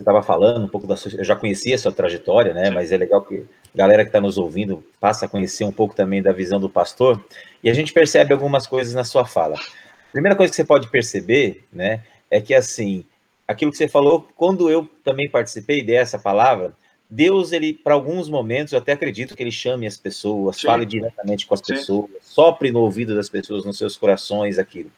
você 0.00 0.02
estava 0.02 0.22
falando 0.22 0.64
um 0.64 0.68
pouco 0.68 0.86
da 0.86 0.96
sua, 0.96 1.12
eu 1.12 1.24
já 1.24 1.36
conhecia 1.36 1.74
a 1.74 1.78
sua 1.78 1.92
trajetória, 1.92 2.54
né? 2.54 2.70
Mas 2.70 2.90
é 2.90 2.96
legal 2.96 3.20
que 3.20 3.44
a 3.74 3.76
galera 3.76 4.02
que 4.02 4.08
está 4.08 4.18
nos 4.20 4.38
ouvindo 4.38 4.82
passa 4.98 5.26
a 5.26 5.28
conhecer 5.28 5.64
um 5.64 5.72
pouco 5.72 5.94
também 5.94 6.22
da 6.22 6.32
visão 6.32 6.58
do 6.58 6.70
pastor 6.70 7.22
e 7.62 7.68
a 7.68 7.74
gente 7.74 7.92
percebe 7.92 8.32
algumas 8.32 8.66
coisas 8.66 8.94
na 8.94 9.04
sua 9.04 9.26
fala. 9.26 9.56
A 9.56 10.12
primeira 10.12 10.34
coisa 10.34 10.50
que 10.50 10.56
você 10.56 10.64
pode 10.64 10.88
perceber, 10.88 11.64
né, 11.70 12.02
é 12.30 12.40
que 12.40 12.54
assim, 12.54 13.04
aquilo 13.46 13.70
que 13.70 13.76
você 13.76 13.88
falou, 13.88 14.26
quando 14.36 14.70
eu 14.70 14.88
também 15.04 15.28
participei 15.28 15.82
dessa 15.82 16.18
palavra, 16.18 16.72
Deus, 17.08 17.52
ele, 17.52 17.74
para 17.74 17.92
alguns 17.92 18.28
momentos, 18.28 18.72
eu 18.72 18.78
até 18.78 18.92
acredito 18.92 19.36
que 19.36 19.42
ele 19.42 19.52
chame 19.52 19.86
as 19.86 19.98
pessoas, 19.98 20.56
Sim. 20.56 20.66
fale 20.66 20.86
diretamente 20.86 21.46
com 21.46 21.52
as 21.52 21.60
Sim. 21.60 21.74
pessoas, 21.74 22.10
sopre 22.22 22.72
no 22.72 22.80
ouvido 22.80 23.14
das 23.14 23.28
pessoas, 23.28 23.66
nos 23.66 23.76
seus 23.76 23.98
corações, 23.98 24.58
aquilo. 24.58 24.90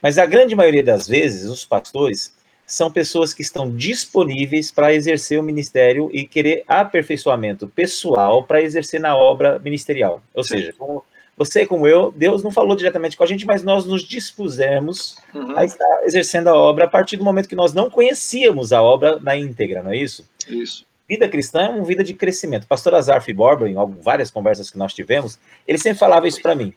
Mas 0.00 0.16
a 0.16 0.26
grande 0.26 0.54
maioria 0.54 0.84
das 0.84 1.08
vezes, 1.08 1.50
os 1.50 1.64
pastores, 1.64 2.37
são 2.68 2.90
pessoas 2.90 3.32
que 3.32 3.40
estão 3.40 3.74
disponíveis 3.74 4.70
para 4.70 4.92
exercer 4.92 5.40
o 5.40 5.42
ministério 5.42 6.10
e 6.12 6.26
querer 6.26 6.64
aperfeiçoamento 6.68 7.66
pessoal 7.66 8.44
para 8.44 8.60
exercer 8.60 9.00
na 9.00 9.16
obra 9.16 9.58
ministerial. 9.58 10.22
Ou 10.34 10.44
Sim. 10.44 10.50
seja, 10.50 10.74
como 10.76 11.02
você 11.34 11.64
como 11.64 11.86
eu, 11.86 12.12
Deus 12.14 12.42
não 12.42 12.50
falou 12.50 12.76
diretamente 12.76 13.16
com 13.16 13.24
a 13.24 13.26
gente, 13.26 13.46
mas 13.46 13.62
nós 13.62 13.86
nos 13.86 14.02
dispusemos 14.02 15.16
uhum. 15.34 15.56
a 15.56 15.64
estar 15.64 16.02
exercendo 16.04 16.48
a 16.48 16.54
obra 16.54 16.84
a 16.84 16.88
partir 16.88 17.16
do 17.16 17.24
momento 17.24 17.48
que 17.48 17.56
nós 17.56 17.72
não 17.72 17.88
conhecíamos 17.88 18.70
a 18.72 18.82
obra 18.82 19.18
na 19.18 19.34
íntegra, 19.34 19.82
não 19.82 19.92
é 19.92 19.96
isso? 19.96 20.28
Isso. 20.46 20.84
Vida 21.08 21.26
cristã 21.26 21.60
é 21.62 21.68
uma 21.70 21.84
vida 21.84 22.04
de 22.04 22.12
crescimento. 22.12 22.66
Pastor 22.66 22.94
Azarf 22.94 23.32
Borba, 23.32 23.66
em 23.66 23.76
várias 24.02 24.30
conversas 24.30 24.70
que 24.70 24.76
nós 24.76 24.92
tivemos, 24.92 25.38
ele 25.66 25.78
sempre 25.78 25.98
falava 25.98 26.28
isso 26.28 26.42
para 26.42 26.54
mim 26.54 26.74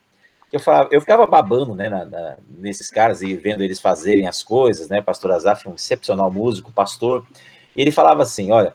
eu, 0.51 0.59
falava, 0.59 0.89
eu 0.91 0.99
ficava 0.99 1.25
babando 1.25 1.73
né, 1.73 1.89
na, 1.89 2.05
na, 2.05 2.37
nesses 2.49 2.89
caras 2.89 3.21
e 3.21 3.35
vendo 3.35 3.63
eles 3.63 3.79
fazerem 3.79 4.27
as 4.27 4.43
coisas, 4.43 4.89
né? 4.89 5.01
Pastor 5.01 5.31
Azaf, 5.31 5.67
um 5.67 5.75
excepcional 5.75 6.31
músico, 6.31 6.71
pastor. 6.71 7.25
ele 7.75 7.91
falava 7.91 8.23
assim: 8.23 8.51
olha, 8.51 8.73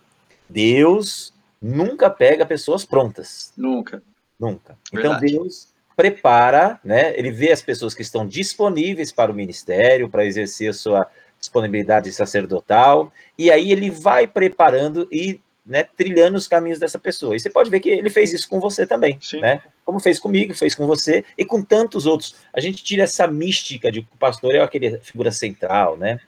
Deus 0.49 1.35
nunca 1.61 2.09
pega 2.09 2.47
pessoas 2.47 2.85
prontas. 2.85 3.53
Nunca. 3.57 4.03
Nunca. 4.39 4.77
Então 4.93 5.13
Verdade. 5.13 5.33
Deus 5.33 5.69
prepara, 5.97 6.79
né? 6.85 7.19
Ele 7.19 7.31
vê 7.31 7.53
as 7.53 7.63
pessoas 7.63 7.95
que 7.95 8.03
estão 8.03 8.27
disponíveis 8.27 9.11
para 9.11 9.33
o 9.33 9.35
ministério, 9.35 10.09
para 10.09 10.25
exercer 10.25 10.71
a 10.71 10.75
sua 10.75 11.07
disponibilidade 11.39 12.13
sacerdotal, 12.13 13.13
e 13.39 13.51
aí 13.51 13.71
ele 13.71 13.91
vai 13.91 14.27
preparando 14.27 15.09
e 15.13 15.41
né, 15.65 15.83
trilhando 15.83 16.37
os 16.37 16.47
caminhos 16.47 16.79
dessa 16.79 16.99
pessoa. 16.99 17.35
E 17.35 17.41
você 17.41 17.51
pode 17.51 17.69
ver 17.69 17.81
que 17.81 17.91
ele 17.91 18.09
fez 18.09 18.33
isso 18.33 18.49
com 18.49 18.61
você 18.61 18.87
também, 18.87 19.19
Sim. 19.21 19.41
né? 19.41 19.63
Como 19.87 20.01
fez 20.01 20.19
comigo, 20.19 20.53
fez 20.53 20.75
com 20.75 20.87
você 20.87 21.25
e 21.39 21.45
com 21.45 21.63
tantos 21.63 22.05
outros. 22.05 22.35
A 22.53 22.61
gente 22.61 22.83
tira 22.83 23.05
essa 23.05 23.27
mística 23.29 23.91
de 23.91 24.03
que 24.03 24.09
o 24.13 24.19
pastor 24.19 24.55
é 24.55 24.61
aquele 24.61 24.99
figura 24.99 25.31
central, 25.31 25.97
né? 25.97 26.19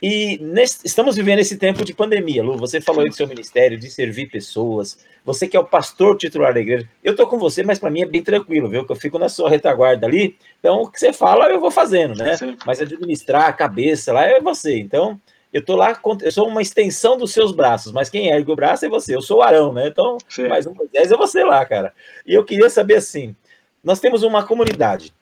E 0.00 0.38
nesse, 0.40 0.78
estamos 0.84 1.14
vivendo 1.14 1.40
esse 1.40 1.56
tempo 1.56 1.84
de 1.84 1.94
pandemia, 1.94 2.42
Lu. 2.42 2.56
Você 2.58 2.80
falou 2.80 3.02
aí 3.02 3.08
do 3.08 3.14
seu 3.14 3.26
ministério, 3.26 3.78
de 3.78 3.90
servir 3.90 4.28
pessoas. 4.30 4.98
Você 5.24 5.46
que 5.46 5.56
é 5.56 5.60
o 5.60 5.64
pastor 5.64 6.16
titular 6.16 6.54
da 6.54 6.60
igreja. 6.60 6.88
Eu 7.04 7.14
tô 7.14 7.26
com 7.26 7.38
você, 7.38 7.62
mas 7.62 7.78
para 7.78 7.90
mim 7.90 8.02
é 8.02 8.06
bem 8.06 8.22
tranquilo, 8.22 8.68
viu? 8.68 8.84
Que 8.84 8.92
eu 8.92 8.96
fico 8.96 9.18
na 9.18 9.28
sua 9.28 9.50
retaguarda 9.50 10.06
ali. 10.06 10.36
Então, 10.58 10.82
o 10.82 10.90
que 10.90 10.98
você 10.98 11.12
fala, 11.12 11.48
eu 11.48 11.60
vou 11.60 11.70
fazendo, 11.70 12.16
né? 12.16 12.36
Mas 12.64 12.80
administrar 12.80 13.46
a 13.46 13.52
cabeça 13.52 14.12
lá 14.12 14.24
é 14.24 14.40
você. 14.40 14.78
Então, 14.78 15.20
eu 15.52 15.64
tô 15.64 15.76
lá, 15.76 16.00
eu 16.22 16.32
sou 16.32 16.48
uma 16.48 16.62
extensão 16.62 17.18
dos 17.18 17.32
seus 17.32 17.52
braços, 17.52 17.92
mas 17.92 18.08
quem 18.08 18.28
ergue 18.28 18.50
o 18.50 18.56
braço 18.56 18.86
é 18.86 18.88
você, 18.88 19.14
eu 19.14 19.20
sou 19.20 19.38
o 19.38 19.42
Arão, 19.42 19.72
né? 19.72 19.88
Então, 19.88 20.16
Sim. 20.28 20.48
mais 20.48 20.66
um 20.66 20.74
Moisés 20.74 21.12
é 21.12 21.16
você 21.16 21.44
lá, 21.44 21.64
cara. 21.66 21.92
E 22.26 22.32
eu 22.32 22.44
queria 22.44 22.70
saber 22.70 22.96
assim: 22.96 23.36
nós 23.84 24.00
temos 24.00 24.22
uma 24.22 24.44
comunidade, 24.44 25.12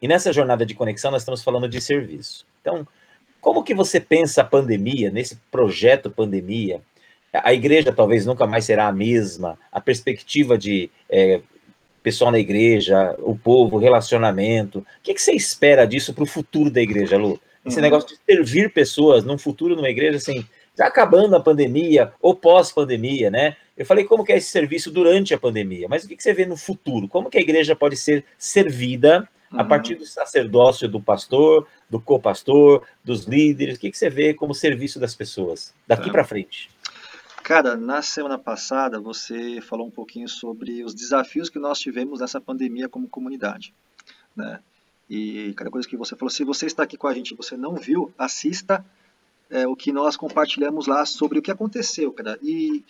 e 0.00 0.06
nessa 0.06 0.32
jornada 0.32 0.66
de 0.66 0.74
conexão 0.74 1.10
nós 1.10 1.22
estamos 1.22 1.42
falando 1.42 1.68
de 1.68 1.80
serviço. 1.80 2.44
Então, 2.60 2.86
como 3.40 3.64
que 3.64 3.74
você 3.74 3.98
pensa 3.98 4.42
a 4.42 4.44
pandemia, 4.44 5.10
nesse 5.10 5.36
projeto 5.50 6.10
pandemia? 6.10 6.80
A 7.32 7.54
igreja 7.54 7.92
talvez 7.92 8.26
nunca 8.26 8.46
mais 8.46 8.66
será 8.66 8.88
a 8.88 8.92
mesma, 8.92 9.58
a 9.72 9.80
perspectiva 9.80 10.58
de 10.58 10.90
é, 11.08 11.40
pessoal 12.02 12.30
na 12.30 12.38
igreja, 12.38 13.16
o 13.20 13.34
povo, 13.34 13.78
relacionamento. 13.78 14.80
O 14.80 14.86
que, 15.02 15.14
que 15.14 15.22
você 15.22 15.32
espera 15.32 15.86
disso 15.86 16.12
para 16.12 16.24
o 16.24 16.26
futuro 16.26 16.70
da 16.70 16.82
igreja, 16.82 17.16
Lu? 17.16 17.40
Esse 17.64 17.76
uhum. 17.76 17.82
negócio 17.82 18.08
de 18.08 18.18
servir 18.26 18.72
pessoas 18.72 19.24
num 19.24 19.38
futuro 19.38 19.76
numa 19.76 19.88
igreja, 19.88 20.16
assim, 20.16 20.44
já 20.76 20.86
acabando 20.86 21.36
a 21.36 21.40
pandemia 21.40 22.12
ou 22.20 22.34
pós-pandemia, 22.34 23.30
né? 23.30 23.56
Eu 23.76 23.86
falei 23.86 24.04
como 24.04 24.24
que 24.24 24.32
é 24.32 24.36
esse 24.36 24.50
serviço 24.50 24.90
durante 24.90 25.32
a 25.32 25.38
pandemia, 25.38 25.88
mas 25.88 26.04
o 26.04 26.08
que, 26.08 26.16
que 26.16 26.22
você 26.22 26.32
vê 26.32 26.44
no 26.44 26.56
futuro? 26.56 27.08
Como 27.08 27.30
que 27.30 27.38
a 27.38 27.40
igreja 27.40 27.76
pode 27.76 27.96
ser 27.96 28.24
servida 28.36 29.28
uhum. 29.52 29.60
a 29.60 29.64
partir 29.64 29.94
do 29.94 30.04
sacerdócio 30.04 30.88
do 30.88 31.00
pastor, 31.00 31.66
do 31.88 32.00
co-pastor, 32.00 32.82
dos 33.04 33.24
líderes? 33.24 33.76
O 33.76 33.80
que, 33.80 33.90
que 33.90 33.98
você 33.98 34.10
vê 34.10 34.34
como 34.34 34.54
serviço 34.54 34.98
das 34.98 35.14
pessoas 35.14 35.72
daqui 35.86 36.06
tá. 36.06 36.12
para 36.12 36.24
frente? 36.24 36.68
Cara, 37.42 37.76
na 37.76 38.02
semana 38.02 38.38
passada 38.38 39.00
você 39.00 39.60
falou 39.60 39.86
um 39.86 39.90
pouquinho 39.90 40.28
sobre 40.28 40.84
os 40.84 40.94
desafios 40.94 41.50
que 41.50 41.58
nós 41.58 41.78
tivemos 41.80 42.20
nessa 42.20 42.40
pandemia 42.40 42.88
como 42.88 43.08
comunidade, 43.08 43.74
né? 44.36 44.60
E 45.14 45.52
cada 45.52 45.70
coisa 45.70 45.86
que 45.86 45.94
você 45.94 46.16
falou, 46.16 46.30
se 46.30 46.42
você 46.42 46.64
está 46.64 46.84
aqui 46.84 46.96
com 46.96 47.06
a 47.06 47.12
gente 47.12 47.32
e 47.32 47.36
você 47.36 47.54
não 47.54 47.74
viu, 47.74 48.10
assista 48.16 48.82
é, 49.50 49.68
o 49.68 49.76
que 49.76 49.92
nós 49.92 50.16
compartilhamos 50.16 50.86
lá 50.86 51.04
sobre 51.04 51.38
o 51.38 51.42
que 51.42 51.50
aconteceu, 51.50 52.10
cara. 52.14 52.38
E, 52.42 52.82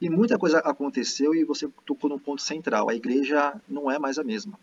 e 0.00 0.08
muita 0.08 0.38
coisa 0.38 0.60
aconteceu 0.60 1.34
e 1.34 1.42
você 1.42 1.68
tocou 1.84 2.08
num 2.08 2.18
ponto 2.18 2.40
central. 2.40 2.88
A 2.88 2.94
igreja 2.94 3.60
não 3.68 3.90
é 3.90 3.98
mais 3.98 4.20
a 4.20 4.22
mesma. 4.22 4.56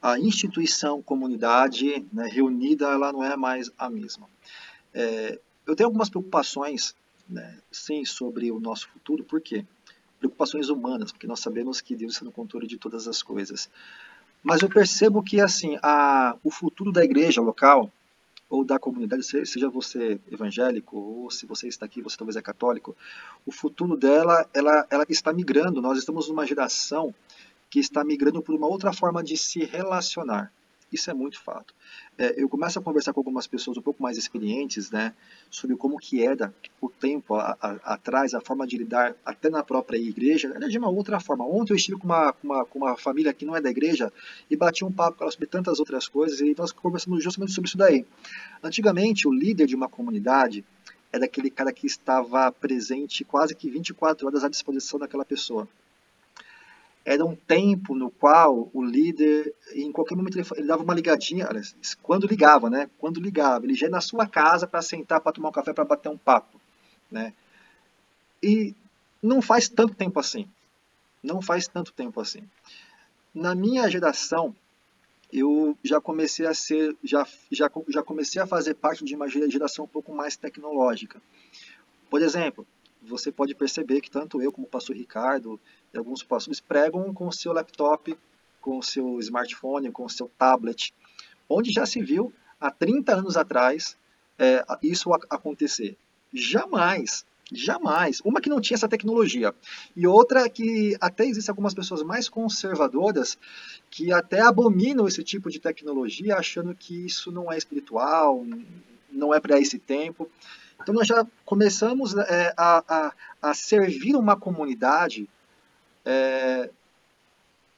A 0.00 0.16
instituição, 0.16 1.02
comunidade 1.02 2.06
né, 2.12 2.28
reunida, 2.28 2.86
ela 2.86 3.12
não 3.12 3.24
é 3.24 3.36
mais 3.36 3.72
a 3.76 3.90
mesma. 3.90 4.30
É, 4.94 5.40
eu 5.66 5.74
tenho 5.74 5.88
algumas 5.88 6.08
preocupações, 6.08 6.94
né, 7.28 7.58
sim, 7.72 8.04
sobre 8.04 8.52
o 8.52 8.60
nosso 8.60 8.88
futuro. 8.88 9.24
Por 9.24 9.40
quê? 9.40 9.66
Preocupações 10.20 10.68
humanas, 10.68 11.10
porque 11.10 11.26
nós 11.26 11.40
sabemos 11.40 11.80
que 11.80 11.96
Deus 11.96 12.12
está 12.12 12.24
no 12.24 12.30
controle 12.30 12.68
de 12.68 12.78
todas 12.78 13.08
as 13.08 13.20
coisas. 13.20 13.68
Mas 14.44 14.60
eu 14.60 14.68
percebo 14.68 15.22
que 15.22 15.40
assim, 15.40 15.78
a, 15.82 16.36
o 16.44 16.50
futuro 16.50 16.92
da 16.92 17.02
igreja 17.02 17.40
local 17.40 17.90
ou 18.48 18.62
da 18.62 18.78
comunidade, 18.78 19.24
seja 19.24 19.70
você 19.70 20.20
evangélico 20.30 20.98
ou 20.98 21.30
se 21.30 21.46
você 21.46 21.66
está 21.66 21.86
aqui, 21.86 22.02
você 22.02 22.14
talvez 22.14 22.36
é 22.36 22.42
católico, 22.42 22.94
o 23.46 23.50
futuro 23.50 23.96
dela, 23.96 24.46
ela, 24.52 24.86
ela 24.90 25.06
está 25.08 25.32
migrando. 25.32 25.80
Nós 25.80 25.98
estamos 25.98 26.28
numa 26.28 26.46
geração 26.46 27.14
que 27.70 27.80
está 27.80 28.04
migrando 28.04 28.42
por 28.42 28.54
uma 28.54 28.66
outra 28.66 28.92
forma 28.92 29.24
de 29.24 29.36
se 29.36 29.64
relacionar. 29.64 30.52
Isso 30.94 31.10
é 31.10 31.14
muito 31.14 31.40
fato. 31.40 31.74
É, 32.16 32.40
eu 32.40 32.48
começo 32.48 32.78
a 32.78 32.82
conversar 32.82 33.12
com 33.12 33.18
algumas 33.18 33.48
pessoas 33.48 33.76
um 33.76 33.82
pouco 33.82 34.00
mais 34.00 34.16
experientes, 34.16 34.92
né, 34.92 35.12
sobre 35.50 35.74
como 35.74 35.98
que 35.98 36.24
era 36.24 36.54
o 36.80 36.88
tempo 36.88 37.34
a, 37.34 37.58
a, 37.60 37.94
atrás, 37.94 38.32
a 38.32 38.40
forma 38.40 38.64
de 38.64 38.78
lidar 38.78 39.16
até 39.26 39.50
na 39.50 39.64
própria 39.64 39.98
igreja, 39.98 40.52
era 40.54 40.68
de 40.68 40.78
uma 40.78 40.88
outra 40.88 41.18
forma. 41.18 41.44
Ontem 41.44 41.72
eu 41.72 41.76
estive 41.76 41.98
com 41.98 42.04
uma, 42.04 42.32
com 42.32 42.46
uma, 42.46 42.64
com 42.64 42.78
uma 42.78 42.96
família 42.96 43.34
que 43.34 43.44
não 43.44 43.56
é 43.56 43.60
da 43.60 43.68
igreja 43.68 44.12
e 44.48 44.56
bati 44.56 44.84
um 44.84 44.92
papo 44.92 45.18
com 45.18 45.24
ela 45.24 45.32
sobre 45.32 45.48
tantas 45.48 45.80
outras 45.80 46.06
coisas 46.06 46.38
e 46.38 46.54
nós 46.56 46.70
conversamos 46.70 47.24
justamente 47.24 47.52
sobre 47.52 47.66
isso 47.66 47.76
daí. 47.76 48.06
Antigamente, 48.62 49.26
o 49.26 49.32
líder 49.32 49.66
de 49.66 49.74
uma 49.74 49.88
comunidade 49.88 50.64
era 51.12 51.24
aquele 51.24 51.50
cara 51.50 51.72
que 51.72 51.88
estava 51.88 52.52
presente 52.52 53.24
quase 53.24 53.52
que 53.56 53.68
24 53.68 54.28
horas 54.28 54.44
à 54.44 54.48
disposição 54.48 55.00
daquela 55.00 55.24
pessoa 55.24 55.68
era 57.04 57.24
um 57.24 57.36
tempo 57.36 57.94
no 57.94 58.10
qual 58.10 58.70
o 58.72 58.82
líder, 58.82 59.54
em 59.74 59.92
qualquer 59.92 60.16
momento, 60.16 60.38
ele, 60.38 60.46
ele 60.56 60.66
dava 60.66 60.82
uma 60.82 60.94
ligadinha, 60.94 61.46
quando 62.02 62.26
ligava, 62.26 62.70
né? 62.70 62.88
Quando 62.98 63.20
ligava, 63.20 63.66
ele 63.66 63.74
já 63.74 63.86
ia 63.86 63.90
na 63.90 64.00
sua 64.00 64.26
casa 64.26 64.66
para 64.66 64.80
sentar, 64.80 65.20
para 65.20 65.32
tomar 65.32 65.50
um 65.50 65.52
café, 65.52 65.74
para 65.74 65.84
bater 65.84 66.08
um 66.08 66.16
papo, 66.16 66.58
né? 67.10 67.34
E 68.42 68.74
não 69.22 69.42
faz 69.42 69.68
tanto 69.68 69.94
tempo 69.94 70.18
assim. 70.18 70.48
Não 71.22 71.42
faz 71.42 71.66
tanto 71.66 71.92
tempo 71.92 72.20
assim. 72.20 72.42
Na 73.34 73.54
minha 73.54 73.88
geração, 73.90 74.54
eu 75.32 75.76
já 75.82 76.00
comecei 76.00 76.46
a 76.46 76.54
ser, 76.54 76.96
já, 77.02 77.26
já, 77.50 77.70
já 77.88 78.02
comecei 78.02 78.40
a 78.40 78.46
fazer 78.46 78.74
parte 78.74 79.04
de 79.04 79.14
uma 79.14 79.28
geração 79.28 79.84
um 79.84 79.88
pouco 79.88 80.14
mais 80.14 80.36
tecnológica. 80.36 81.20
Por 82.08 82.22
exemplo, 82.22 82.66
você 83.06 83.30
pode 83.30 83.54
perceber 83.54 84.00
que 84.00 84.10
tanto 84.10 84.40
eu 84.40 84.50
como 84.50 84.66
o 84.66 84.70
pastor 84.70 84.96
Ricardo 84.96 85.60
e 85.92 85.98
alguns 85.98 86.22
pastores 86.22 86.60
pregam 86.60 87.12
com 87.12 87.28
o 87.28 87.32
seu 87.32 87.52
laptop, 87.52 88.16
com 88.60 88.78
o 88.78 88.82
seu 88.82 89.18
smartphone, 89.20 89.92
com 89.92 90.04
o 90.04 90.10
seu 90.10 90.30
tablet, 90.38 90.94
onde 91.48 91.70
já 91.70 91.84
se 91.84 92.02
viu 92.02 92.32
há 92.60 92.70
30 92.70 93.14
anos 93.16 93.36
atrás 93.36 93.96
é, 94.38 94.64
isso 94.82 95.12
acontecer. 95.12 95.96
Jamais, 96.32 97.24
jamais. 97.52 98.20
Uma 98.24 98.40
que 98.40 98.48
não 98.48 98.60
tinha 98.60 98.74
essa 98.74 98.88
tecnologia 98.88 99.54
e 99.94 100.06
outra 100.06 100.48
que 100.48 100.96
até 101.00 101.26
existem 101.26 101.52
algumas 101.52 101.74
pessoas 101.74 102.02
mais 102.02 102.28
conservadoras 102.28 103.38
que 103.90 104.12
até 104.12 104.40
abominam 104.40 105.06
esse 105.06 105.22
tipo 105.22 105.50
de 105.50 105.60
tecnologia, 105.60 106.36
achando 106.36 106.74
que 106.74 107.06
isso 107.06 107.30
não 107.30 107.52
é 107.52 107.56
espiritual, 107.56 108.44
não 109.10 109.32
é 109.32 109.38
para 109.38 109.60
esse 109.60 109.78
tempo. 109.78 110.28
Então 110.82 110.94
nós 110.94 111.06
já 111.06 111.26
começamos 111.44 112.16
é, 112.16 112.52
a, 112.56 112.84
a, 112.88 113.12
a, 113.40 113.54
servir 113.54 114.16
uma 114.16 114.36
comunidade 114.36 115.28
é, 116.04 116.68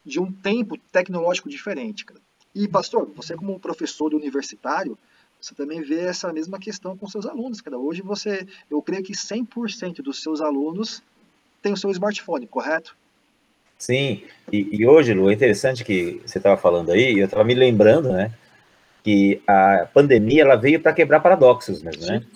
de 0.05 0.21
um 0.21 0.31
tempo 0.31 0.77
tecnológico 0.91 1.49
diferente. 1.49 2.05
Cara. 2.05 2.21
E, 2.55 2.67
pastor, 2.67 3.11
você 3.15 3.35
como 3.35 3.61
professor 3.61 4.15
universitário, 4.15 4.99
você 5.41 5.55
também 5.55 5.83
vê 5.83 6.01
essa 6.01 6.33
mesma 6.33 6.59
questão 6.59 6.97
com 6.97 7.07
seus 7.07 7.27
alunos. 7.27 7.61
Cara. 7.61 7.79
Hoje 7.79 8.03
você, 8.03 8.47
eu 8.71 8.83
creio 8.83 9.03
que 9.03 9.13
100% 9.13 10.03
dos 10.03 10.23
seus 10.23 10.41
alunos 10.41 11.03
têm 11.63 11.73
o 11.73 11.77
seu 11.77 11.91
smartphone, 11.91 12.47
correto? 12.47 12.97
Sim, 13.79 14.23
e, 14.51 14.69
e 14.73 14.87
hoje, 14.87 15.13
Lu, 15.13 15.29
é 15.29 15.35
interessante 15.35 15.85
que 15.85 16.23
você 16.25 16.39
estava 16.39 16.57
falando 16.57 16.93
aí, 16.93 17.19
eu 17.19 17.27
estava 17.27 17.45
me 17.45 17.55
lembrando, 17.55 18.11
né, 18.11 18.33
que 19.05 19.43
a 19.47 19.87
pandemia 19.93 20.43
ela 20.43 20.57
veio 20.57 20.81
para 20.81 20.95
quebrar 20.95 21.21
paradoxos 21.21 21.83
mesmo, 21.83 22.07
né? 22.07 22.21
Sim. 22.21 22.27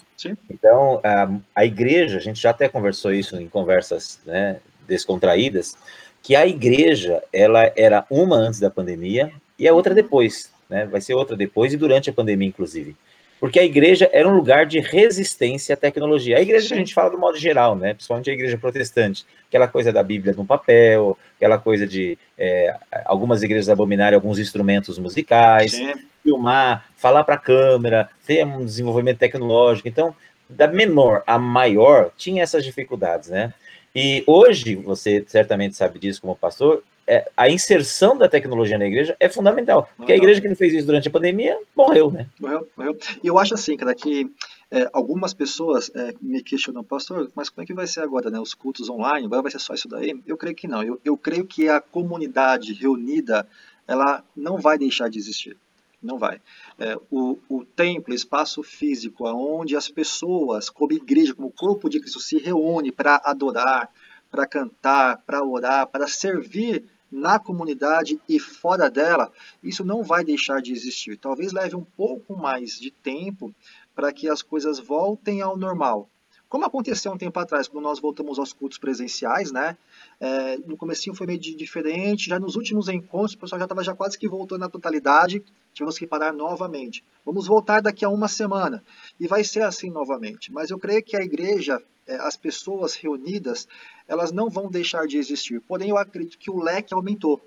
Então, 0.51 1.01
a, 1.03 1.31
a 1.55 1.65
igreja, 1.65 2.19
a 2.19 2.21
gente 2.21 2.41
já 2.41 2.51
até 2.51 2.69
conversou 2.69 3.13
isso 3.13 3.37
em 3.37 3.49
conversas 3.49 4.21
né, 4.27 4.59
descontraídas, 4.87 5.77
que 6.23 6.37
a 6.37 6.47
igreja 6.47 7.23
ela 7.33 7.73
era 7.77 8.05
uma 8.11 8.37
antes 8.37 8.61
da 8.61 8.71
pandemia 8.71 9.33
e 9.59 9.67
a 9.67 9.73
outra 9.73 9.95
depois, 9.95 10.53
né? 10.69 10.87
Vai 10.87 11.01
ser 11.01 11.15
outra 11.15 11.37
depois 11.37 11.73
e 11.73 11.77
durante 11.77 12.11
a 12.11 12.13
pandemia, 12.13 12.49
inclusive. 12.49 12.95
Porque 13.39 13.59
a 13.59 13.65
igreja 13.65 14.09
era 14.13 14.29
um 14.29 14.37
lugar 14.37 14.67
de 14.67 14.81
resistência 14.81 15.73
à 15.73 15.77
tecnologia. 15.77 16.37
A 16.37 16.43
igreja 16.43 16.65
Sim. 16.65 16.69
que 16.69 16.75
a 16.75 16.79
gente 16.79 16.95
fala 16.95 17.09
do 17.09 17.19
modo 17.19 17.39
geral, 17.39 17.75
né? 17.75 17.95
Principalmente 17.95 18.29
a 18.29 18.35
igreja 18.35 18.59
protestante, 18.59 19.25
aquela 19.49 19.67
coisa 19.67 19.91
da 19.91 20.03
Bíblia 20.03 20.35
no 20.37 20.45
papel, 20.45 21.17
aquela 21.37 21.57
coisa 21.57 21.87
de 21.87 22.19
é, 22.37 22.77
algumas 23.07 23.43
igrejas 23.43 23.71
abominarem 23.71 24.15
alguns 24.15 24.39
instrumentos 24.39 24.99
musicais, 24.99 25.73
Sim. 25.73 25.95
Filmar, 26.31 26.87
falar 26.97 27.25
para 27.25 27.35
a 27.35 27.39
câmera, 27.39 28.09
ter 28.25 28.47
um 28.47 28.65
desenvolvimento 28.65 29.19
tecnológico. 29.19 29.89
Então, 29.89 30.15
da 30.49 30.67
menor 30.67 31.23
a 31.27 31.39
maior, 31.39 32.11
tinha 32.17 32.43
essas 32.43 32.65
dificuldades, 32.65 33.29
né? 33.29 33.53
E 33.95 34.23
hoje, 34.27 34.77
você 34.77 35.25
certamente 35.27 35.77
sabe 35.77 35.99
disso 35.99 36.21
como 36.21 36.37
pastor, 36.37 36.83
é, 37.07 37.29
a 37.37 37.51
inserção 37.51 38.17
da 38.17 38.29
tecnologia 38.29 38.79
na 38.79 38.87
igreja 38.87 39.17
é 39.19 39.29
fundamental. 39.29 39.89
Porque 39.97 40.13
a 40.13 40.17
igreja 40.17 40.41
que 40.41 40.49
não 40.49 40.55
fez 40.55 40.73
isso 40.73 40.87
durante 40.87 41.09
a 41.09 41.11
pandemia 41.11 41.59
morreu, 41.77 42.09
né? 42.11 42.29
Morreu, 42.39 42.69
morreu. 42.77 42.97
E 43.23 43.27
eu 43.27 43.37
acho 43.37 43.55
assim, 43.55 43.77
cara, 43.77 43.93
que 43.95 44.31
é, 44.71 44.89
algumas 44.93 45.35
pessoas 45.35 45.91
é, 45.93 46.15
me 46.23 46.41
questionam, 46.41 46.85
pastor, 46.85 47.29
mas 47.35 47.49
como 47.49 47.65
é 47.65 47.67
que 47.67 47.75
vai 47.75 47.89
ser 47.89 48.01
agora, 48.01 48.31
né? 48.31 48.39
Os 48.39 48.55
cultos 48.55 48.89
online, 48.89 49.27
agora 49.27 49.43
vai 49.43 49.51
ser 49.51 49.59
só 49.59 49.75
isso 49.75 49.89
daí? 49.89 50.21
Eu 50.25 50.37
creio 50.37 50.55
que 50.55 50.69
não. 50.69 50.85
Eu, 50.85 51.01
eu 51.05 51.17
creio 51.17 51.45
que 51.45 51.69
a 51.69 51.81
comunidade 51.81 52.73
reunida, 52.75 53.45
ela 53.89 54.23
não 54.37 54.59
vai 54.59 54.79
deixar 54.79 55.11
de 55.11 55.19
existir. 55.19 55.57
Não 56.03 56.19
vai. 56.19 56.41
É, 56.79 56.97
o, 57.11 57.39
o 57.49 57.65
templo, 57.65 58.15
espaço 58.15 58.63
físico, 58.63 59.27
onde 59.29 59.77
as 59.77 59.89
pessoas, 59.89 60.71
como 60.71 60.93
igreja, 60.93 61.35
como 61.35 61.53
corpo 61.53 61.91
de 61.91 62.01
Cristo, 62.01 62.21
se 62.21 62.39
reúne 62.39 62.91
para 62.91 63.21
adorar, 63.25 63.91
para 64.31 64.47
cantar, 64.47 65.19
para 65.27 65.45
orar, 65.45 65.87
para 65.89 66.07
servir 66.09 66.85
na 67.11 67.39
comunidade 67.39 68.21
e 68.29 68.39
fora 68.39 68.89
dela, 68.89 69.33
isso 69.63 69.85
não 69.85 70.03
vai 70.03 70.25
deixar 70.25 70.63
de 70.63 70.73
existir. 70.73 71.19
Talvez 71.19 71.53
leve 71.53 71.75
um 71.75 71.85
pouco 71.85 72.37
mais 72.37 72.79
de 72.79 72.91
tempo 72.91 73.53
para 73.95 74.13
que 74.13 74.29
as 74.29 74.43
coisas 74.43 74.79
voltem 74.79 75.43
ao 75.43 75.57
normal. 75.57 76.09
Como 76.49 76.65
aconteceu 76.65 77.13
um 77.13 77.19
tempo 77.19 77.39
atrás, 77.39 77.69
quando 77.69 77.85
nós 77.85 78.01
voltamos 78.01 78.39
aos 78.39 78.53
cultos 78.53 78.79
presenciais, 78.79 79.53
né? 79.53 79.77
É, 80.19 80.57
no 80.59 80.77
comecinho 80.77 81.15
foi 81.15 81.27
meio 81.27 81.39
diferente, 81.39 82.29
já 82.29 82.41
nos 82.41 82.57
últimos 82.57 82.89
encontros 82.89 83.35
o 83.35 83.39
pessoal 83.39 83.59
já 83.59 83.67
estava 83.67 83.85
já 83.85 83.95
quase 83.95 84.19
que 84.19 84.29
voltando 84.29 84.61
na 84.61 84.69
totalidade, 84.69 85.45
tivemos 85.73 85.99
que 85.99 86.07
parar 86.07 86.33
novamente. 86.33 87.05
Vamos 87.25 87.47
voltar 87.47 87.81
daqui 87.81 88.05
a 88.05 88.09
uma 88.09 88.29
semana 88.29 88.83
e 89.19 89.27
vai 89.27 89.45
ser 89.45 89.63
assim 89.63 89.91
novamente. 89.91 90.53
Mas 90.53 90.71
eu 90.71 90.79
creio 90.79 91.03
que 91.03 91.17
a 91.17 91.23
igreja, 91.23 91.83
é, 92.07 92.17
as 92.17 92.37
pessoas 92.37 92.95
reunidas, 92.95 93.69
elas 94.09 94.33
não 94.33 94.49
vão 94.49 94.71
deixar 94.71 95.07
de 95.07 95.19
existir. 95.19 95.61
Porém, 95.61 95.91
eu 95.91 95.99
acredito 95.99 96.39
que 96.39 96.51
o 96.51 96.61
leque 96.61 96.95
aumentou 96.95 97.41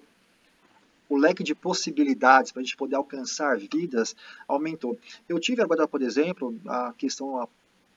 o 1.10 1.18
leque 1.18 1.44
de 1.44 1.54
possibilidades 1.54 2.52
para 2.52 2.62
a 2.62 2.64
gente 2.64 2.76
poder 2.76 2.96
alcançar 2.96 3.58
vidas 3.58 4.16
aumentou. 4.48 4.98
Eu 5.30 5.40
tive 5.40 5.62
agora, 5.62 5.88
por 5.88 6.02
exemplo, 6.02 6.60
a 6.66 6.92
questão 6.94 7.48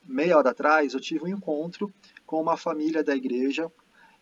meia 0.05 0.37
hora 0.37 0.51
atrás, 0.51 0.93
eu 0.93 0.99
tive 0.99 1.23
um 1.23 1.27
encontro 1.27 1.91
com 2.25 2.39
uma 2.39 2.55
família 2.55 3.03
da 3.03 3.15
igreja. 3.15 3.71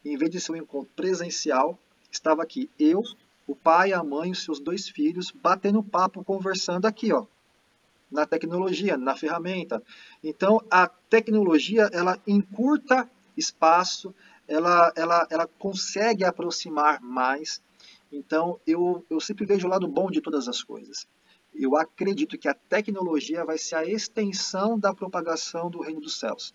Em 0.04 0.18
vez 0.18 0.32
de 0.32 0.40
ser 0.40 0.54
um 0.54 0.58
encontro 0.58 0.90
presencial, 0.96 1.78
estava 2.12 2.42
aqui 2.44 2.70
eu, 2.80 3.04
o 3.48 3.56
pai, 3.56 3.94
a 3.94 4.04
mãe, 4.04 4.32
os 4.32 4.44
seus 4.44 4.60
dois 4.60 4.88
filhos, 4.88 5.32
batendo 5.32 5.84
papo, 5.84 6.24
conversando 6.24 6.86
aqui, 6.86 7.14
ó, 7.14 7.26
na 8.12 8.26
tecnologia, 8.26 8.98
na 8.98 9.16
ferramenta. 9.16 9.82
Então, 10.24 10.62
a 10.70 10.88
tecnologia, 10.88 11.90
ela 11.92 12.20
encurta 12.26 13.10
espaço, 13.36 14.14
ela, 14.48 14.92
ela, 14.96 15.28
ela 15.30 15.48
consegue 15.60 16.24
aproximar 16.24 17.02
mais. 17.02 17.62
Então, 18.12 18.60
eu, 18.66 19.06
eu 19.10 19.20
sempre 19.20 19.46
vejo 19.46 19.68
o 19.68 19.70
lado 19.70 19.88
bom 19.88 20.10
de 20.10 20.22
todas 20.22 20.48
as 20.48 20.64
coisas 20.64 21.08
eu 21.58 21.76
acredito 21.78 22.38
que 22.38 22.48
a 22.48 22.54
tecnologia 22.54 23.46
vai 23.46 23.58
ser 23.58 23.76
a 23.76 23.86
extensão 23.86 24.78
da 24.78 24.94
propagação 24.94 25.70
do 25.70 25.82
reino 25.82 26.02
dos 26.02 26.20
céus. 26.20 26.54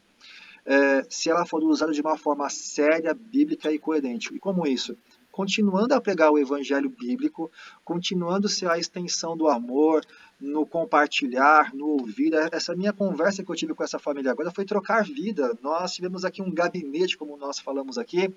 É, 0.65 1.03
se 1.09 1.31
ela 1.31 1.47
for 1.47 1.63
usada 1.65 1.93
de 1.93 2.03
uma 2.03 2.19
forma 2.19 2.49
séria, 2.51 3.15
bíblica 3.15 3.73
e 3.73 3.79
coerente. 3.79 4.35
E 4.35 4.39
como 4.39 4.67
isso? 4.67 4.97
Continuando 5.41 5.95
a 5.95 6.01
pregar 6.03 6.31
o 6.31 6.39
evangelho 6.39 6.91
bíblico, 6.91 7.51
continuando 7.83 8.47
ser 8.47 8.69
a 8.69 8.77
extensão 8.77 9.35
do 9.35 9.49
amor, 9.49 10.05
no 10.39 10.67
compartilhar, 10.67 11.75
no 11.75 11.87
ouvir. 11.87 12.35
Essa 12.53 12.77
minha 12.77 12.93
conversa 12.93 13.43
que 13.43 13.51
eu 13.51 13.57
tive 13.57 13.73
com 13.73 13.83
essa 13.83 13.99
família 13.99 14.33
agora 14.33 14.51
foi 14.51 14.67
trocar 14.67 15.03
vida. 15.03 15.57
Nós 15.63 15.95
tivemos 15.95 16.27
aqui 16.27 16.43
um 16.43 16.53
gabinete, 16.53 17.17
como 17.17 17.39
nós 17.39 17.59
falamos 17.59 17.97
aqui, 17.97 18.31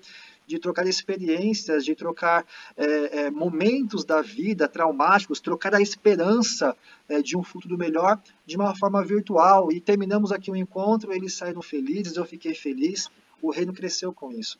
de 0.46 0.58
trocar 0.58 0.86
experiências, 0.86 1.84
de 1.84 1.94
trocar 1.94 2.46
é, 2.74 3.24
é, 3.24 3.30
momentos 3.30 4.02
da 4.02 4.22
vida 4.22 4.66
traumáticos, 4.66 5.40
trocar 5.40 5.74
a 5.74 5.82
esperança 5.82 6.74
é, 7.06 7.20
de 7.20 7.36
um 7.36 7.42
futuro 7.42 7.76
melhor 7.76 8.18
de 8.46 8.56
uma 8.56 8.74
forma 8.74 9.04
virtual. 9.04 9.70
E 9.70 9.78
terminamos 9.78 10.32
aqui 10.32 10.50
o 10.50 10.54
um 10.54 10.56
encontro, 10.56 11.12
eles 11.12 11.34
saíram 11.34 11.60
felizes, 11.60 12.16
eu 12.16 12.24
fiquei 12.24 12.54
feliz, 12.54 13.10
o 13.42 13.50
reino 13.50 13.74
cresceu 13.74 14.10
com 14.10 14.32
isso. 14.32 14.58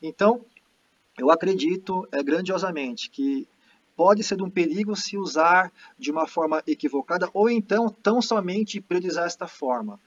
Então, 0.00 0.44
eu 1.20 1.30
acredito 1.30 2.08
é, 2.10 2.22
grandiosamente 2.22 3.10
que 3.10 3.46
pode 3.94 4.24
ser 4.24 4.40
um 4.40 4.48
perigo 4.48 4.96
se 4.96 5.18
usar 5.18 5.70
de 5.98 6.10
uma 6.10 6.26
forma 6.26 6.62
equivocada 6.66 7.28
ou 7.34 7.50
então 7.50 7.90
tão 7.90 8.22
somente 8.22 8.80
priorizar 8.80 9.26
esta 9.26 9.46
forma. 9.46 10.00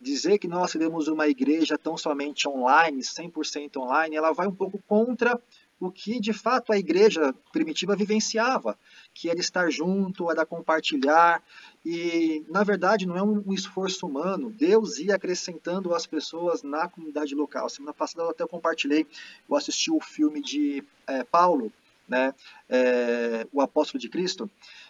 Dizer 0.00 0.38
que 0.38 0.48
nós 0.48 0.72
seremos 0.72 1.06
uma 1.06 1.28
igreja 1.28 1.78
tão 1.78 1.96
somente 1.96 2.48
online, 2.48 3.00
100% 3.00 3.76
online, 3.76 4.16
ela 4.16 4.32
vai 4.32 4.48
um 4.48 4.54
pouco 4.54 4.82
contra 4.88 5.40
o 5.78 5.90
que 5.90 6.18
de 6.18 6.32
fato 6.32 6.72
a 6.72 6.78
igreja 6.78 7.34
primitiva 7.52 7.94
vivenciava, 7.94 8.78
que 9.12 9.28
era 9.28 9.38
estar 9.38 9.70
junto, 9.70 10.30
era 10.30 10.46
compartilhar, 10.46 11.42
e 11.84 12.44
na 12.48 12.64
verdade 12.64 13.06
não 13.06 13.16
é 13.16 13.22
um 13.22 13.52
esforço 13.52 14.06
humano, 14.06 14.50
Deus 14.50 14.98
ia 14.98 15.14
acrescentando 15.14 15.94
as 15.94 16.06
pessoas 16.06 16.62
na 16.62 16.88
comunidade 16.88 17.34
local. 17.34 17.68
Semana 17.68 17.92
passada 17.92 18.22
eu 18.22 18.30
até 18.30 18.46
compartilhei, 18.46 19.06
eu 19.48 19.56
assisti 19.56 19.90
o 19.90 20.00
filme 20.00 20.42
de 20.42 20.82
é, 21.06 21.22
Paulo, 21.24 21.70
né, 22.08 22.34
é, 22.68 23.46
o 23.52 23.60
apóstolo 23.60 24.00
de 24.00 24.08
Cristo, 24.08 24.48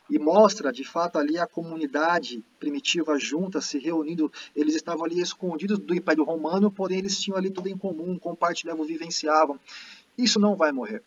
e 0.08 0.18
mostra 0.18 0.72
de 0.72 0.84
fato 0.84 1.18
ali 1.18 1.38
a 1.38 1.46
comunidade 1.46 2.44
primitiva 2.60 3.18
junta, 3.18 3.60
se 3.60 3.78
reunindo. 3.78 4.30
Eles 4.54 4.74
estavam 4.74 5.04
ali 5.04 5.20
escondidos 5.20 5.78
do 5.78 5.94
Império 5.94 6.24
Romano, 6.24 6.70
porém 6.70 6.98
eles 6.98 7.20
tinham 7.20 7.36
ali 7.36 7.50
tudo 7.50 7.68
em 7.68 7.76
comum, 7.76 8.18
compartilhavam, 8.18 8.84
vivenciavam. 8.84 9.58
Isso 10.16 10.38
não 10.38 10.56
vai 10.56 10.72
morrer. 10.72 11.02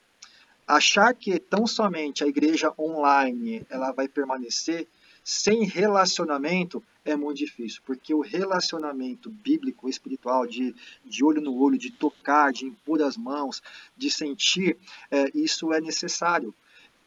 Achar 0.67 1.13
que 1.13 1.39
tão 1.39 1.65
somente 1.65 2.23
a 2.23 2.27
igreja 2.27 2.73
online 2.77 3.65
ela 3.69 3.91
vai 3.91 4.07
permanecer 4.07 4.87
sem 5.23 5.63
relacionamento 5.63 6.83
é 7.05 7.15
muito 7.15 7.37
difícil, 7.37 7.81
porque 7.85 8.13
o 8.13 8.21
relacionamento 8.21 9.29
bíblico, 9.29 9.89
espiritual, 9.89 10.45
de, 10.45 10.75
de 11.05 11.23
olho 11.23 11.41
no 11.41 11.55
olho, 11.55 11.77
de 11.77 11.91
tocar, 11.91 12.51
de 12.51 12.65
impor 12.65 13.01
as 13.01 13.17
mãos, 13.17 13.61
de 13.97 14.11
sentir, 14.11 14.77
é, 15.09 15.29
isso 15.33 15.73
é 15.73 15.81
necessário. 15.81 16.53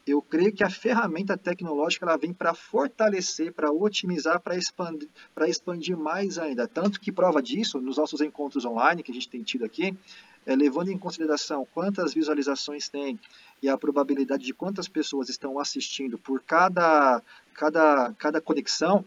Eu 0.05 0.21
creio 0.21 0.51
que 0.51 0.63
a 0.63 0.69
ferramenta 0.69 1.37
tecnológica 1.37 2.05
ela 2.05 2.17
vem 2.17 2.33
para 2.33 2.53
fortalecer, 2.53 3.53
para 3.53 3.71
otimizar, 3.71 4.39
para 4.41 4.57
expandir, 4.57 5.09
expandir 5.47 5.97
mais 5.97 6.37
ainda. 6.37 6.67
Tanto 6.67 6.99
que 6.99 7.11
prova 7.11 7.41
disso, 7.41 7.79
nos 7.79 7.97
nossos 7.97 8.19
encontros 8.19 8.65
online 8.65 9.01
que 9.01 9.11
a 9.11 9.13
gente 9.13 9.29
tem 9.29 9.41
tido 9.43 9.63
aqui, 9.63 9.97
é, 10.45 10.55
levando 10.55 10.89
em 10.89 10.97
consideração 10.97 11.65
quantas 11.73 12.13
visualizações 12.13 12.89
tem 12.89 13.17
e 13.61 13.69
a 13.69 13.77
probabilidade 13.77 14.45
de 14.45 14.53
quantas 14.53 14.89
pessoas 14.89 15.29
estão 15.29 15.57
assistindo 15.57 16.17
por 16.17 16.41
cada, 16.41 17.21
cada, 17.53 18.13
cada 18.17 18.41
conexão, 18.41 19.05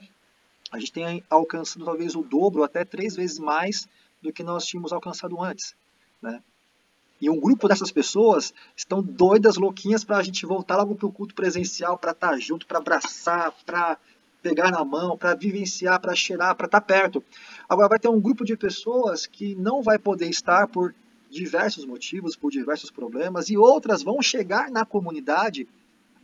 a 0.72 0.78
gente 0.78 0.92
tem 0.92 1.22
alcançado 1.28 1.84
talvez 1.84 2.14
o 2.14 2.22
dobro, 2.22 2.64
até 2.64 2.84
três 2.84 3.14
vezes 3.14 3.38
mais 3.38 3.86
do 4.22 4.32
que 4.32 4.42
nós 4.42 4.64
tínhamos 4.64 4.92
alcançado 4.92 5.40
antes. 5.42 5.76
Né? 6.22 6.42
E 7.20 7.30
um 7.30 7.40
grupo 7.40 7.68
dessas 7.68 7.90
pessoas 7.90 8.52
estão 8.76 9.02
doidas, 9.02 9.56
louquinhas, 9.56 10.04
para 10.04 10.18
a 10.18 10.22
gente 10.22 10.44
voltar 10.44 10.76
logo 10.76 10.94
para 10.94 11.06
o 11.06 11.12
culto 11.12 11.34
presencial, 11.34 11.96
para 11.96 12.12
estar 12.12 12.30
tá 12.30 12.38
junto, 12.38 12.66
para 12.66 12.78
abraçar, 12.78 13.54
para 13.64 13.98
pegar 14.42 14.70
na 14.70 14.84
mão, 14.84 15.16
para 15.16 15.34
vivenciar, 15.34 16.00
para 16.00 16.14
cheirar, 16.14 16.54
para 16.54 16.66
estar 16.66 16.80
tá 16.80 16.86
perto. 16.86 17.24
Agora 17.68 17.88
vai 17.88 17.98
ter 17.98 18.08
um 18.08 18.20
grupo 18.20 18.44
de 18.44 18.56
pessoas 18.56 19.26
que 19.26 19.54
não 19.54 19.82
vai 19.82 19.98
poder 19.98 20.28
estar 20.28 20.68
por 20.68 20.94
diversos 21.30 21.84
motivos, 21.84 22.36
por 22.36 22.50
diversos 22.50 22.90
problemas, 22.90 23.48
e 23.48 23.56
outras 23.56 24.02
vão 24.02 24.22
chegar 24.22 24.70
na 24.70 24.84
comunidade 24.84 25.66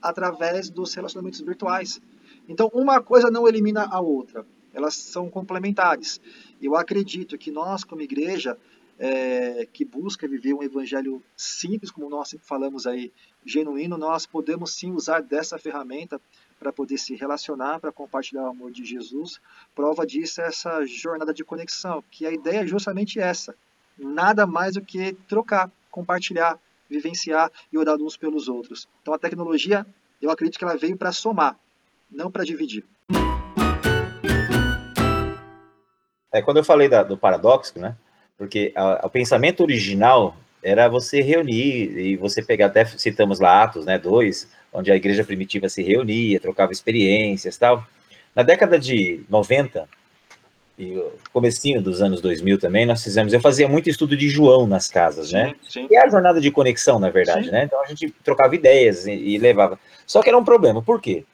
através 0.00 0.70
dos 0.70 0.94
relacionamentos 0.94 1.40
virtuais. 1.40 2.00
Então, 2.48 2.70
uma 2.72 3.00
coisa 3.00 3.30
não 3.30 3.48
elimina 3.48 3.86
a 3.90 4.00
outra, 4.00 4.44
elas 4.74 4.94
são 4.94 5.28
complementares. 5.28 6.20
Eu 6.60 6.76
acredito 6.76 7.38
que 7.38 7.50
nós, 7.50 7.84
como 7.84 8.02
igreja, 8.02 8.56
é, 9.04 9.66
que 9.66 9.84
busca 9.84 10.28
viver 10.28 10.54
um 10.54 10.62
evangelho 10.62 11.20
simples, 11.36 11.90
como 11.90 12.08
nós 12.08 12.28
sempre 12.28 12.46
falamos 12.46 12.86
aí, 12.86 13.12
genuíno, 13.44 13.98
nós 13.98 14.26
podemos 14.26 14.74
sim 14.74 14.92
usar 14.92 15.20
dessa 15.20 15.58
ferramenta 15.58 16.20
para 16.56 16.72
poder 16.72 16.96
se 16.98 17.16
relacionar, 17.16 17.80
para 17.80 17.90
compartilhar 17.90 18.44
o 18.44 18.50
amor 18.50 18.70
de 18.70 18.84
Jesus. 18.84 19.40
Prova 19.74 20.06
disso 20.06 20.40
é 20.40 20.46
essa 20.46 20.86
jornada 20.86 21.34
de 21.34 21.44
conexão, 21.44 22.04
que 22.12 22.24
a 22.24 22.30
ideia 22.30 22.60
é 22.60 22.66
justamente 22.66 23.18
essa. 23.18 23.56
Nada 23.98 24.46
mais 24.46 24.74
do 24.74 24.80
que 24.80 25.14
trocar, 25.28 25.68
compartilhar, 25.90 26.56
vivenciar 26.88 27.50
e 27.72 27.78
orar 27.78 27.96
uns 27.96 28.16
pelos 28.16 28.46
outros. 28.46 28.86
Então 29.02 29.12
a 29.12 29.18
tecnologia, 29.18 29.84
eu 30.20 30.30
acredito 30.30 30.56
que 30.60 30.64
ela 30.64 30.76
veio 30.76 30.96
para 30.96 31.10
somar, 31.10 31.58
não 32.08 32.30
para 32.30 32.44
dividir. 32.44 32.84
É, 36.32 36.40
quando 36.40 36.58
eu 36.58 36.64
falei 36.64 36.88
da, 36.88 37.02
do 37.02 37.18
paradoxo, 37.18 37.80
né? 37.80 37.96
Porque 38.42 38.74
o 39.04 39.08
pensamento 39.08 39.62
original 39.62 40.36
era 40.64 40.88
você 40.88 41.22
reunir 41.22 41.96
e 41.96 42.16
você 42.16 42.42
pegar, 42.42 42.66
até 42.66 42.84
citamos 42.84 43.38
lá 43.38 43.62
Atos, 43.62 43.86
né, 43.86 43.96
dois, 44.00 44.48
onde 44.72 44.90
a 44.90 44.96
igreja 44.96 45.22
primitiva 45.22 45.68
se 45.68 45.80
reunia, 45.80 46.40
trocava 46.40 46.72
experiências 46.72 47.56
tal. 47.56 47.86
Na 48.34 48.42
década 48.42 48.80
de 48.80 49.20
90 49.30 49.88
e 50.76 51.00
comecinho 51.32 51.80
dos 51.80 52.02
anos 52.02 52.20
2000 52.20 52.58
também, 52.58 52.84
nós 52.84 53.04
fizemos, 53.04 53.32
eu 53.32 53.40
fazia 53.40 53.68
muito 53.68 53.88
estudo 53.88 54.16
de 54.16 54.28
João 54.28 54.66
nas 54.66 54.88
casas, 54.88 55.28
sim, 55.28 55.34
né? 55.34 55.54
Sim. 55.68 55.86
E 55.88 55.96
a 55.96 56.08
jornada 56.08 56.40
de 56.40 56.50
conexão, 56.50 56.98
na 56.98 57.10
verdade, 57.10 57.44
sim. 57.44 57.52
né? 57.52 57.62
Então 57.66 57.80
a 57.80 57.86
gente 57.86 58.12
trocava 58.24 58.56
ideias 58.56 59.06
e, 59.06 59.12
e 59.12 59.38
levava. 59.38 59.78
Só 60.04 60.20
que 60.20 60.28
era 60.28 60.36
um 60.36 60.44
problema, 60.44 60.82
por 60.82 61.00
quê? 61.00 61.24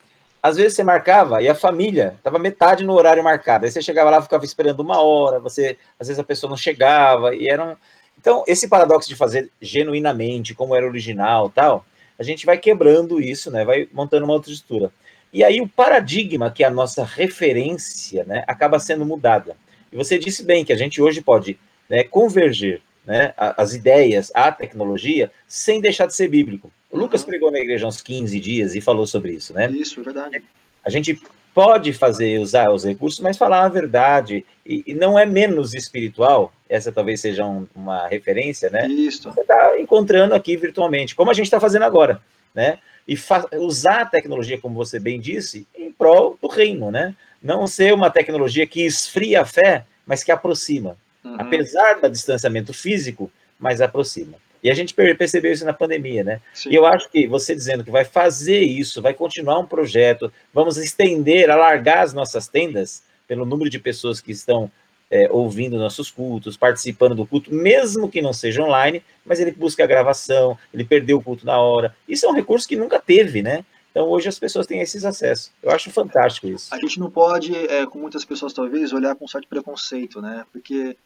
Às 0.43 0.57
vezes 0.57 0.75
você 0.75 0.85
marcava 0.85 1.43
e 1.43 1.49
a 1.49 1.55
família 1.55 2.15
estava 2.17 2.39
metade 2.39 2.85
no 2.85 2.95
horário 2.95 3.25
marcado. 3.25 3.65
Aí 3.65 3.71
você 3.71 3.83
chegava 3.83 4.11
lá, 4.11 4.23
ficava 4.23 4.45
esperando 4.45 4.81
uma 4.81 5.01
hora, 5.01 5.41
você 5.41 5.77
às 5.99 6.09
vezes 6.09 6.19
a 6.19 6.25
pessoa 6.25 6.51
não 6.51 6.57
chegava 6.57 7.35
e 7.35 7.49
eram. 7.49 7.77
Então, 8.19 8.45
esse 8.47 8.69
paradoxo 8.69 9.09
de 9.09 9.17
fazer 9.17 9.51
genuinamente, 9.61 10.55
como 10.55 10.75
era 10.75 10.87
original 10.87 11.49
tal, 11.51 11.85
a 12.19 12.23
gente 12.23 12.45
vai 12.45 12.59
quebrando 12.59 13.21
isso, 13.21 13.51
né? 13.51 13.65
Vai 13.65 13.89
montando 13.93 14.25
uma 14.25 14.35
outra 14.35 14.51
estrutura. 14.53 14.93
E 15.33 15.45
aí 15.45 15.61
o 15.61 15.69
paradigma, 15.69 16.51
que 16.51 16.65
é 16.65 16.67
a 16.67 16.71
nossa 16.71 17.05
referência, 17.05 18.25
né, 18.25 18.45
acaba 18.47 18.79
sendo 18.79 19.05
mudada. 19.05 19.57
E 19.93 19.97
você 19.97 20.19
disse 20.19 20.43
bem 20.43 20.65
que 20.65 20.73
a 20.73 20.77
gente 20.77 21.03
hoje 21.03 21.21
pode 21.21 21.59
né, 21.89 22.03
converger 22.05 22.81
né, 23.05 23.35
as 23.37 23.75
ideias 23.75 24.31
à 24.35 24.51
tecnologia 24.51 25.31
sem 25.47 25.81
deixar 25.81 26.07
de 26.07 26.15
ser 26.15 26.29
bíblico. 26.29 26.73
O 26.91 26.97
uhum. 26.97 27.03
Lucas 27.03 27.25
pregou 27.25 27.51
na 27.51 27.59
igreja 27.59 27.87
uns 27.87 28.01
15 28.01 28.41
dias 28.41 28.75
e 28.75 28.81
falou 28.81 29.07
sobre 29.07 29.33
isso, 29.33 29.53
né? 29.53 29.71
Isso, 29.71 30.01
é 30.01 30.03
verdade. 30.03 30.43
A 30.85 30.91
gente 30.91 31.21
pode 31.55 31.93
fazer, 31.93 32.39
usar 32.39 32.71
os 32.71 32.85
recursos, 32.85 33.21
mas 33.21 33.37
falar 33.37 33.65
a 33.65 33.69
verdade. 33.69 34.47
E, 34.65 34.85
e 34.87 34.95
não 34.95 35.19
é 35.19 35.27
menos 35.27 35.75
espiritual, 35.75 36.53
essa 36.69 36.93
talvez 36.93 37.21
seja 37.21 37.45
um, 37.45 37.67
uma 37.75 38.07
referência, 38.07 38.71
né? 38.71 38.87
Isso. 38.87 39.31
Você 39.31 39.41
está 39.41 39.79
encontrando 39.79 40.35
aqui 40.35 40.57
virtualmente, 40.57 41.15
como 41.15 41.31
a 41.31 41.35
gente 41.35 41.47
está 41.47 41.59
fazendo 41.59 41.83
agora, 41.83 42.23
né? 42.55 42.79
E 43.07 43.17
usar 43.57 44.03
a 44.03 44.07
tecnologia, 44.07 44.61
como 44.61 44.75
você 44.75 45.01
bem 45.01 45.19
disse, 45.19 45.67
em 45.77 45.91
prol 45.91 46.39
do 46.41 46.47
reino, 46.47 46.91
né? 46.91 47.15
Não 47.43 47.67
ser 47.67 47.93
uma 47.93 48.11
tecnologia 48.11 48.67
que 48.67 48.85
esfria 48.85 49.43
a 49.43 49.45
fé, 49.45 49.85
mas 50.07 50.23
que 50.23 50.31
aproxima. 50.31 50.97
Uhum. 51.25 51.37
Apesar 51.39 52.01
do 52.01 52.09
distanciamento 52.09 52.73
físico, 52.73 53.31
mas 53.59 53.81
aproxima. 53.81 54.35
E 54.63 54.71
a 54.71 54.75
gente 54.75 54.95
percebeu 54.95 55.53
isso 55.53 55.65
na 55.65 55.73
pandemia, 55.73 56.25
né? 56.25 56.41
Sim. 56.53 56.71
E 56.71 56.75
eu 56.75 56.85
acho 56.87 57.09
que 57.11 57.27
você 57.27 57.55
dizendo 57.55 57.85
que 57.85 57.91
vai 57.91 58.05
fazer 58.05 58.61
isso, 58.61 59.03
vai 59.03 59.15
continuar 59.15 59.59
um 59.59 59.67
projeto, 59.67 60.33
vamos 60.53 60.77
estender, 60.77 61.51
alargar 61.51 62.03
as 62.03 62.13
nossas 62.13 62.49
tendas 62.49 63.03
pelo 63.27 63.45
número 63.45 63.71
de 63.71 63.79
pessoas 63.79 64.21
que 64.21 64.33
estão 64.33 64.71
é, 65.11 65.29
ouvindo 65.31 65.79
nossos 65.79 66.11
cultos, 66.11 66.57
participando 66.57 67.15
do 67.15 67.27
culto, 67.27 67.55
mesmo 67.55 68.09
que 68.09 68.21
não 68.21 68.33
seja 68.33 68.63
online, 68.63 69.03
mas 69.25 69.41
ele 69.41 69.53
busca 69.53 69.85
a 69.85 69.87
gravação, 69.87 70.59
ele 70.73 70.85
perdeu 70.85 71.19
o 71.19 71.23
culto 71.23 71.47
na 71.47 71.59
hora. 71.59 71.95
Isso 72.09 72.27
é 72.27 72.29
um 72.29 72.35
recurso 72.35 72.69
que 72.69 72.77
nunca 72.77 72.99
teve, 72.99 73.43
né? 73.43 73.65
Então 73.91 74.09
hoje 74.09 74.29
as 74.29 74.39
pessoas 74.39 74.67
têm 74.67 74.81
esses 74.81 75.05
acessos. 75.05 75.51
Eu 75.63 75.71
acho 75.71 75.91
fantástico 75.91 76.47
isso. 76.47 76.73
A 76.75 76.79
gente 76.79 77.01
não 77.01 77.11
pode, 77.11 77.55
é, 77.55 77.87
com 77.87 77.99
muitas 77.99 78.25
pessoas 78.25 78.53
talvez, 78.53 78.93
olhar 78.93 79.15
com 79.15 79.27
certo 79.27 79.49
preconceito, 79.49 80.21
né? 80.21 80.45
Porque 80.53 80.97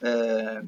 é, 0.00 0.62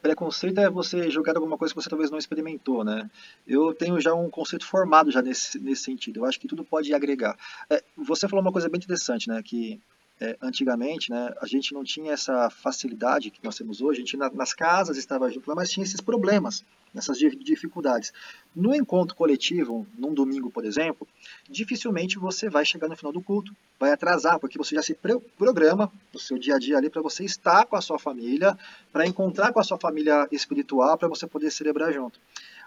preconceito 0.00 0.58
é 0.58 0.70
você 0.70 1.10
jogar 1.10 1.36
alguma 1.36 1.56
coisa 1.56 1.74
que 1.74 1.80
você 1.80 1.88
talvez 1.88 2.10
não 2.10 2.18
experimentou, 2.18 2.84
né? 2.84 3.10
Eu 3.46 3.74
tenho 3.74 4.00
já 4.00 4.14
um 4.14 4.30
conceito 4.30 4.66
formado 4.66 5.10
já 5.10 5.22
nesse, 5.22 5.58
nesse 5.58 5.82
sentido. 5.82 6.20
Eu 6.20 6.24
acho 6.24 6.40
que 6.40 6.48
tudo 6.48 6.64
pode 6.64 6.92
agregar. 6.94 7.36
É, 7.68 7.82
você 7.96 8.28
falou 8.28 8.42
uma 8.42 8.52
coisa 8.52 8.68
bem 8.68 8.78
interessante, 8.78 9.28
né? 9.28 9.42
Que 9.42 9.80
é, 10.20 10.36
antigamente, 10.42 11.10
né, 11.10 11.32
a 11.40 11.46
gente 11.46 11.72
não 11.72 11.82
tinha 11.82 12.12
essa 12.12 12.50
facilidade 12.50 13.30
que 13.30 13.42
nós 13.42 13.56
temos 13.56 13.80
hoje. 13.80 14.00
A 14.00 14.04
gente 14.04 14.16
na, 14.16 14.30
nas 14.30 14.52
casas 14.52 14.98
estava 14.98 15.30
junto, 15.30 15.50
mas 15.54 15.70
tinha 15.70 15.82
esses 15.82 16.00
problemas, 16.00 16.62
essas 16.94 17.18
dificuldades. 17.18 18.12
No 18.54 18.74
encontro 18.74 19.16
coletivo, 19.16 19.86
num 19.96 20.12
domingo, 20.12 20.50
por 20.50 20.64
exemplo, 20.64 21.08
dificilmente 21.48 22.18
você 22.18 22.50
vai 22.50 22.66
chegar 22.66 22.86
no 22.88 22.96
final 22.96 23.12
do 23.12 23.22
culto, 23.22 23.56
vai 23.78 23.92
atrasar, 23.92 24.38
porque 24.38 24.58
você 24.58 24.74
já 24.74 24.82
se 24.82 24.94
programa 25.38 25.90
no 26.12 26.20
seu 26.20 26.38
dia 26.38 26.56
a 26.56 26.58
dia 26.58 26.76
ali 26.76 26.90
para 26.90 27.00
você 27.00 27.24
estar 27.24 27.64
com 27.64 27.76
a 27.76 27.80
sua 27.80 27.98
família, 27.98 28.58
para 28.92 29.06
encontrar 29.06 29.52
com 29.52 29.60
a 29.60 29.64
sua 29.64 29.78
família 29.78 30.28
espiritual, 30.30 30.98
para 30.98 31.08
você 31.08 31.26
poder 31.26 31.50
celebrar 31.50 31.92
junto. 31.92 32.20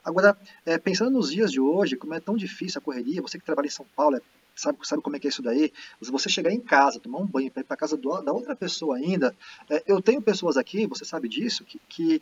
Agora, 0.03 0.35
é, 0.65 0.77
pensando 0.77 1.11
nos 1.11 1.31
dias 1.31 1.51
de 1.51 1.61
hoje, 1.61 1.95
como 1.95 2.13
é 2.13 2.19
tão 2.19 2.35
difícil 2.35 2.79
a 2.79 2.83
correria, 2.83 3.21
você 3.21 3.37
que 3.37 3.45
trabalha 3.45 3.67
em 3.67 3.69
São 3.69 3.85
Paulo, 3.95 4.17
é 4.17 4.21
sabe, 4.55 4.77
sabe 4.83 5.01
como 5.01 5.15
é 5.15 5.19
que 5.19 5.27
é 5.27 5.29
isso 5.29 5.41
daí? 5.41 5.71
Você 6.01 6.29
chegar 6.29 6.51
em 6.51 6.59
casa, 6.59 6.99
tomar 6.99 7.19
um 7.19 7.25
banho, 7.25 7.51
para 7.51 7.61
ir 7.61 7.65
para 7.65 7.77
casa 7.77 7.97
do, 7.97 8.21
da 8.21 8.31
outra 8.31 8.55
pessoa 8.55 8.97
ainda. 8.97 9.35
É, 9.69 9.83
eu 9.87 10.01
tenho 10.01 10.21
pessoas 10.21 10.57
aqui, 10.57 10.85
você 10.85 11.05
sabe 11.05 11.27
disso, 11.27 11.63
que, 11.63 11.79
que 11.89 12.21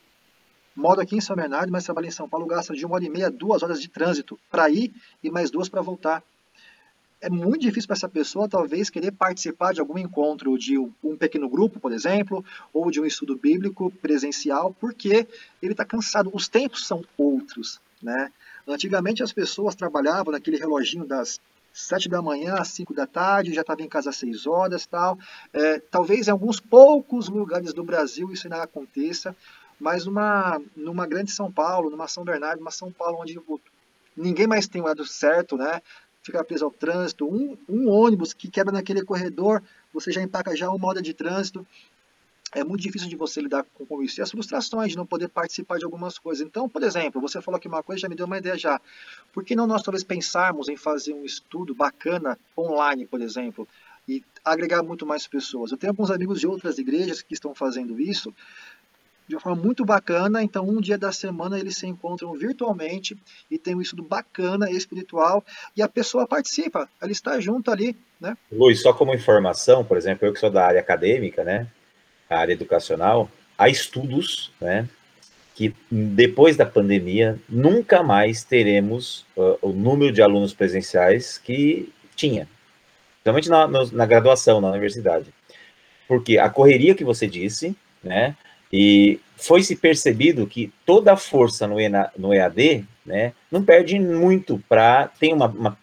moram 0.76 1.02
aqui 1.02 1.16
em 1.16 1.22
São 1.22 1.36
Bernardo, 1.36 1.72
mas 1.72 1.84
trabalham 1.84 2.08
em 2.08 2.12
São 2.12 2.30
Paulo, 2.30 2.46
gastam 2.46 2.76
de 2.76 2.86
uma 2.86 2.96
hora 2.96 3.06
e 3.06 3.10
meia, 3.10 3.30
duas 3.30 3.64
horas 3.64 3.82
de 3.82 3.90
trânsito 3.90 4.40
para 4.50 4.70
ir 4.70 4.94
e 5.24 5.30
mais 5.30 5.52
duas 5.52 5.70
para 5.70 5.82
voltar. 5.82 6.24
É 7.20 7.30
muito 7.30 7.62
difícil 7.62 7.88
para 7.88 7.96
essa 7.96 8.10
pessoa, 8.10 8.50
talvez, 8.50 8.90
querer 8.90 9.12
participar 9.12 9.74
de 9.74 9.80
algum 9.80 9.96
encontro 9.98 10.58
de 10.58 10.80
um 10.80 11.16
pequeno 11.16 11.48
grupo, 11.48 11.80
por 11.80 11.92
exemplo, 11.92 12.44
ou 12.74 12.90
de 12.90 13.00
um 13.00 13.06
estudo 13.06 13.36
bíblico 13.36 13.92
presencial, 14.02 14.76
porque 14.80 15.28
ele 15.62 15.74
está 15.74 15.86
cansado. 15.86 16.32
Os 16.34 16.48
tempos 16.48 16.88
são 16.88 17.06
outros, 17.16 17.80
né? 18.02 18.32
Antigamente 18.68 19.22
as 19.22 19.32
pessoas 19.32 19.76
trabalhavam 19.76 20.32
naquele 20.32 20.58
reloginho 20.58 21.06
das 21.06 21.40
sete 21.74 22.10
da 22.10 22.22
manhã 22.22 22.56
às 22.56 22.70
cinco 22.70 22.94
da 22.94 23.08
tarde, 23.08 23.54
já 23.54 23.62
estava 23.62 23.82
em 23.82 23.88
casa 23.88 24.10
às 24.10 24.18
seis 24.18 24.46
horas 24.46 24.86
tal. 24.86 25.18
É, 25.54 25.80
talvez 25.80 26.28
em 26.28 26.32
alguns 26.32 26.60
poucos 26.60 27.30
lugares 27.30 27.74
do 27.74 27.84
Brasil 27.84 28.32
isso 28.32 28.48
ainda 28.48 28.64
aconteça, 28.64 29.36
mas 29.80 30.06
numa, 30.06 30.62
numa 30.76 31.08
grande 31.08 31.32
São 31.32 31.52
Paulo, 31.52 31.90
numa 31.90 32.08
São 32.08 32.24
Bernardo, 32.24 32.62
uma 32.62 32.72
São 32.72 32.92
Paulo 32.92 33.20
onde 33.20 33.40
ninguém 34.16 34.48
mais 34.48 34.68
tem 34.68 34.82
o 34.82 34.86
lado 34.86 35.06
certo, 35.06 35.58
né? 35.58 35.82
Fica 36.24 36.44
preso 36.44 36.66
ao 36.66 36.72
trânsito, 36.72 37.26
um, 37.26 37.58
um 37.68 37.90
ônibus 37.90 38.32
que 38.32 38.48
quebra 38.48 38.72
naquele 38.72 39.04
corredor, 39.04 39.64
você 39.92 40.12
já 40.12 40.22
empaca 40.22 40.56
já 40.56 40.70
uma 40.70 40.88
hora 40.88 41.02
de 41.02 41.14
trânsito 41.14 41.66
é 42.54 42.64
muito 42.64 42.82
difícil 42.82 43.08
de 43.08 43.16
você 43.16 43.42
lidar 43.42 43.64
com 43.64 44.04
isso. 44.04 44.20
E 44.20 44.22
as 44.22 44.30
frustrações 44.30 44.92
de 44.92 44.98
não 44.98 45.06
poder 45.06 45.30
participar 45.30 45.78
de 45.78 45.86
algumas 45.86 46.18
coisas. 46.18 46.46
Então, 46.46 46.68
por 46.68 46.84
exemplo, 46.84 47.22
você 47.22 47.42
falou 47.42 47.58
aqui 47.58 47.68
uma 47.68 47.82
coisa, 47.82 48.02
já 48.02 48.10
me 48.10 48.16
deu 48.16 48.26
uma 48.26 48.38
ideia 48.38 48.58
já. 48.58 48.80
Por 49.34 49.44
que 49.44 49.56
não 49.56 49.66
nós 49.66 49.82
talvez 49.82 50.04
pensarmos 50.04 50.68
em 50.68 50.76
fazer 50.76 51.14
um 51.14 51.24
estudo 51.24 51.74
bacana 51.74 52.38
online, 52.58 53.06
por 53.06 53.22
exemplo, 53.22 53.68
e 54.08 54.24
agregar 54.44 54.84
muito 54.84 55.06
mais 55.06 55.26
pessoas? 55.28 55.72
Eu 55.72 55.78
tenho 55.78 55.92
alguns 55.92 56.12
amigos 56.12 56.40
de 56.40 56.48
outras 56.48 56.78
igrejas 56.78 57.22
que 57.22 57.34
estão 57.34 57.56
fazendo 57.56 58.00
isso 58.00 58.34
de 59.32 59.36
uma 59.36 59.42
forma 59.42 59.64
muito 59.64 59.86
bacana. 59.86 60.44
Então, 60.44 60.68
um 60.68 60.82
dia 60.82 60.98
da 60.98 61.12
semana 61.12 61.58
eles 61.58 61.78
se 61.78 61.88
encontram 61.88 62.34
virtualmente 62.34 63.18
e 63.50 63.58
tem 63.58 63.74
um 63.74 63.82
estudo 63.82 64.04
bacana, 64.04 64.70
espiritual, 64.70 65.44
e 65.76 65.82
a 65.82 65.88
pessoa 65.88 66.28
participa, 66.28 66.90
ela 67.02 67.12
está 67.12 67.40
junto 67.40 67.72
ali, 67.72 67.96
né? 68.20 68.38
Luiz, 68.52 68.82
só 68.82 68.92
como 68.92 69.14
informação, 69.14 69.86
por 69.86 69.96
exemplo, 69.96 70.28
eu 70.28 70.34
que 70.34 70.40
sou 70.40 70.52
da 70.52 70.66
área 70.66 70.82
acadêmica, 70.82 71.46
né? 71.46 71.68
A 72.32 72.40
área 72.40 72.54
educacional, 72.54 73.30
há 73.58 73.68
estudos, 73.68 74.52
né, 74.60 74.88
que 75.54 75.76
depois 75.92 76.56
da 76.56 76.66
pandemia 76.66 77.38
nunca 77.48 78.02
mais 78.02 78.44
teremos 78.44 79.26
uh, 79.36 79.58
o 79.62 79.70
número 79.74 80.12
de 80.12 80.22
alunos 80.22 80.54
presenciais 80.54 81.38
que 81.38 81.92
tinha, 82.16 82.48
principalmente 83.24 83.50
na, 83.50 83.68
na 83.92 84.06
graduação, 84.06 84.62
na 84.62 84.70
universidade. 84.70 85.28
Porque 86.08 86.38
a 86.38 86.50
correria 86.50 86.96
que 86.96 87.04
você 87.04 87.28
disse, 87.28 87.76
né, 88.04 88.36
e 88.72 89.20
foi 89.36 89.62
se 89.62 89.76
percebido 89.76 90.48
que 90.48 90.72
toda 90.86 91.12
a 91.12 91.18
força 91.18 91.68
no, 91.68 91.80
ENA, 91.80 92.10
no 92.18 92.34
EAD, 92.34 92.86
né, 93.06 93.34
não 93.52 93.64
perde 93.64 94.00
muito 94.00 94.64
para 94.70 95.10
tem 95.20 95.34
uma, 95.34 95.48
uma, 95.48 95.78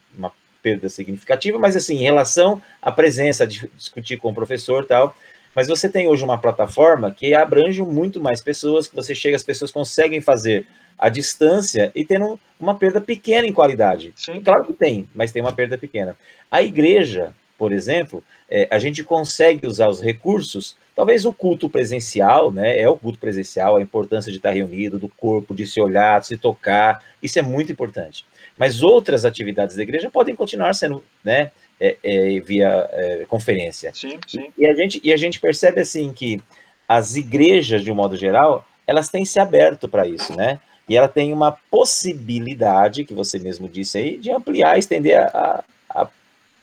perda 0.62 0.88
significativa, 0.88 1.58
mas 1.58 1.76
assim, 1.76 1.96
em 1.96 2.02
relação 2.02 2.60
à 2.82 2.90
presença, 2.90 3.46
de 3.46 3.70
discutir 3.76 4.16
com 4.16 4.30
o 4.30 4.34
professor 4.34 4.84
tal, 4.84 5.16
mas 5.54 5.68
você 5.68 5.88
tem 5.88 6.08
hoje 6.08 6.24
uma 6.24 6.38
plataforma 6.38 7.10
que 7.10 7.34
abrange 7.34 7.82
muito 7.82 8.20
mais 8.20 8.40
pessoas, 8.40 8.86
que 8.86 8.94
você 8.94 9.14
chega, 9.14 9.36
as 9.36 9.42
pessoas 9.42 9.70
conseguem 9.70 10.20
fazer 10.20 10.66
a 10.98 11.08
distância 11.08 11.92
e 11.94 12.04
tendo 12.04 12.38
uma 12.58 12.74
perda 12.74 13.00
pequena 13.00 13.46
em 13.46 13.52
qualidade. 13.52 14.12
Sim. 14.16 14.40
Claro 14.40 14.64
que 14.64 14.72
tem, 14.72 15.08
mas 15.14 15.30
tem 15.30 15.40
uma 15.40 15.52
perda 15.52 15.78
pequena. 15.78 16.16
A 16.50 16.62
igreja, 16.62 17.32
por 17.56 17.72
exemplo, 17.72 18.22
é, 18.50 18.66
a 18.70 18.78
gente 18.78 19.04
consegue 19.04 19.66
usar 19.66 19.88
os 19.88 20.00
recursos, 20.00 20.76
talvez 20.96 21.24
o 21.24 21.32
culto 21.32 21.68
presencial, 21.70 22.50
né? 22.50 22.78
É 22.78 22.88
o 22.88 22.96
culto 22.96 23.18
presencial, 23.18 23.76
a 23.76 23.82
importância 23.82 24.32
de 24.32 24.38
estar 24.38 24.50
reunido, 24.50 24.98
do 24.98 25.08
corpo, 25.08 25.54
de 25.54 25.66
se 25.66 25.80
olhar, 25.80 26.20
de 26.20 26.26
se 26.26 26.36
tocar, 26.36 27.02
isso 27.22 27.38
é 27.38 27.42
muito 27.42 27.70
importante. 27.70 28.24
Mas 28.56 28.82
outras 28.82 29.24
atividades 29.24 29.76
da 29.76 29.82
igreja 29.82 30.10
podem 30.10 30.34
continuar 30.34 30.74
sendo, 30.74 31.04
né? 31.22 31.52
É, 31.80 31.96
é, 32.02 32.40
via 32.40 32.88
é, 32.92 33.24
conferência. 33.28 33.92
Sim, 33.94 34.18
sim. 34.26 34.52
E 34.56 34.66
a, 34.66 34.74
gente, 34.74 35.00
e 35.02 35.12
a 35.12 35.16
gente 35.16 35.40
percebe 35.40 35.80
assim 35.80 36.12
que 36.12 36.42
as 36.86 37.16
igrejas, 37.16 37.82
de 37.82 37.92
um 37.92 37.94
modo 37.94 38.16
geral, 38.16 38.66
elas 38.86 39.08
têm 39.08 39.24
se 39.24 39.38
aberto 39.38 39.88
para 39.88 40.06
isso, 40.06 40.34
né? 40.34 40.58
E 40.88 40.96
ela 40.96 41.08
tem 41.08 41.32
uma 41.32 41.52
possibilidade, 41.52 43.04
que 43.04 43.12
você 43.12 43.38
mesmo 43.38 43.68
disse 43.68 43.98
aí, 43.98 44.16
de 44.16 44.30
ampliar, 44.30 44.78
estender 44.78 45.18
a, 45.18 45.62
a, 45.90 46.02
a 46.02 46.10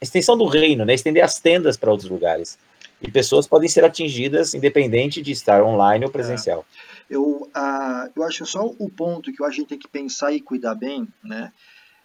extensão 0.01 0.35
do 0.35 0.45
reino, 0.45 0.83
né? 0.83 0.95
Estender 0.95 1.23
as 1.23 1.39
tendas 1.39 1.77
para 1.77 1.91
outros 1.91 2.09
lugares. 2.09 2.57
E 2.99 3.11
pessoas 3.11 3.45
podem 3.45 3.69
ser 3.69 3.83
atingidas 3.83 4.55
independente 4.55 5.21
de 5.21 5.31
estar 5.31 5.63
online 5.63 6.05
ou 6.05 6.11
presencial. 6.11 6.65
É. 6.91 6.95
Eu, 7.07 7.47
uh, 7.55 8.11
eu 8.15 8.23
acho 8.23 8.45
só 8.47 8.65
o 8.65 8.89
ponto 8.89 9.31
que 9.31 9.43
a 9.43 9.49
gente 9.51 9.67
tem 9.67 9.77
que 9.77 9.87
pensar 9.87 10.33
e 10.33 10.41
cuidar 10.41 10.73
bem, 10.73 11.07
né? 11.23 11.51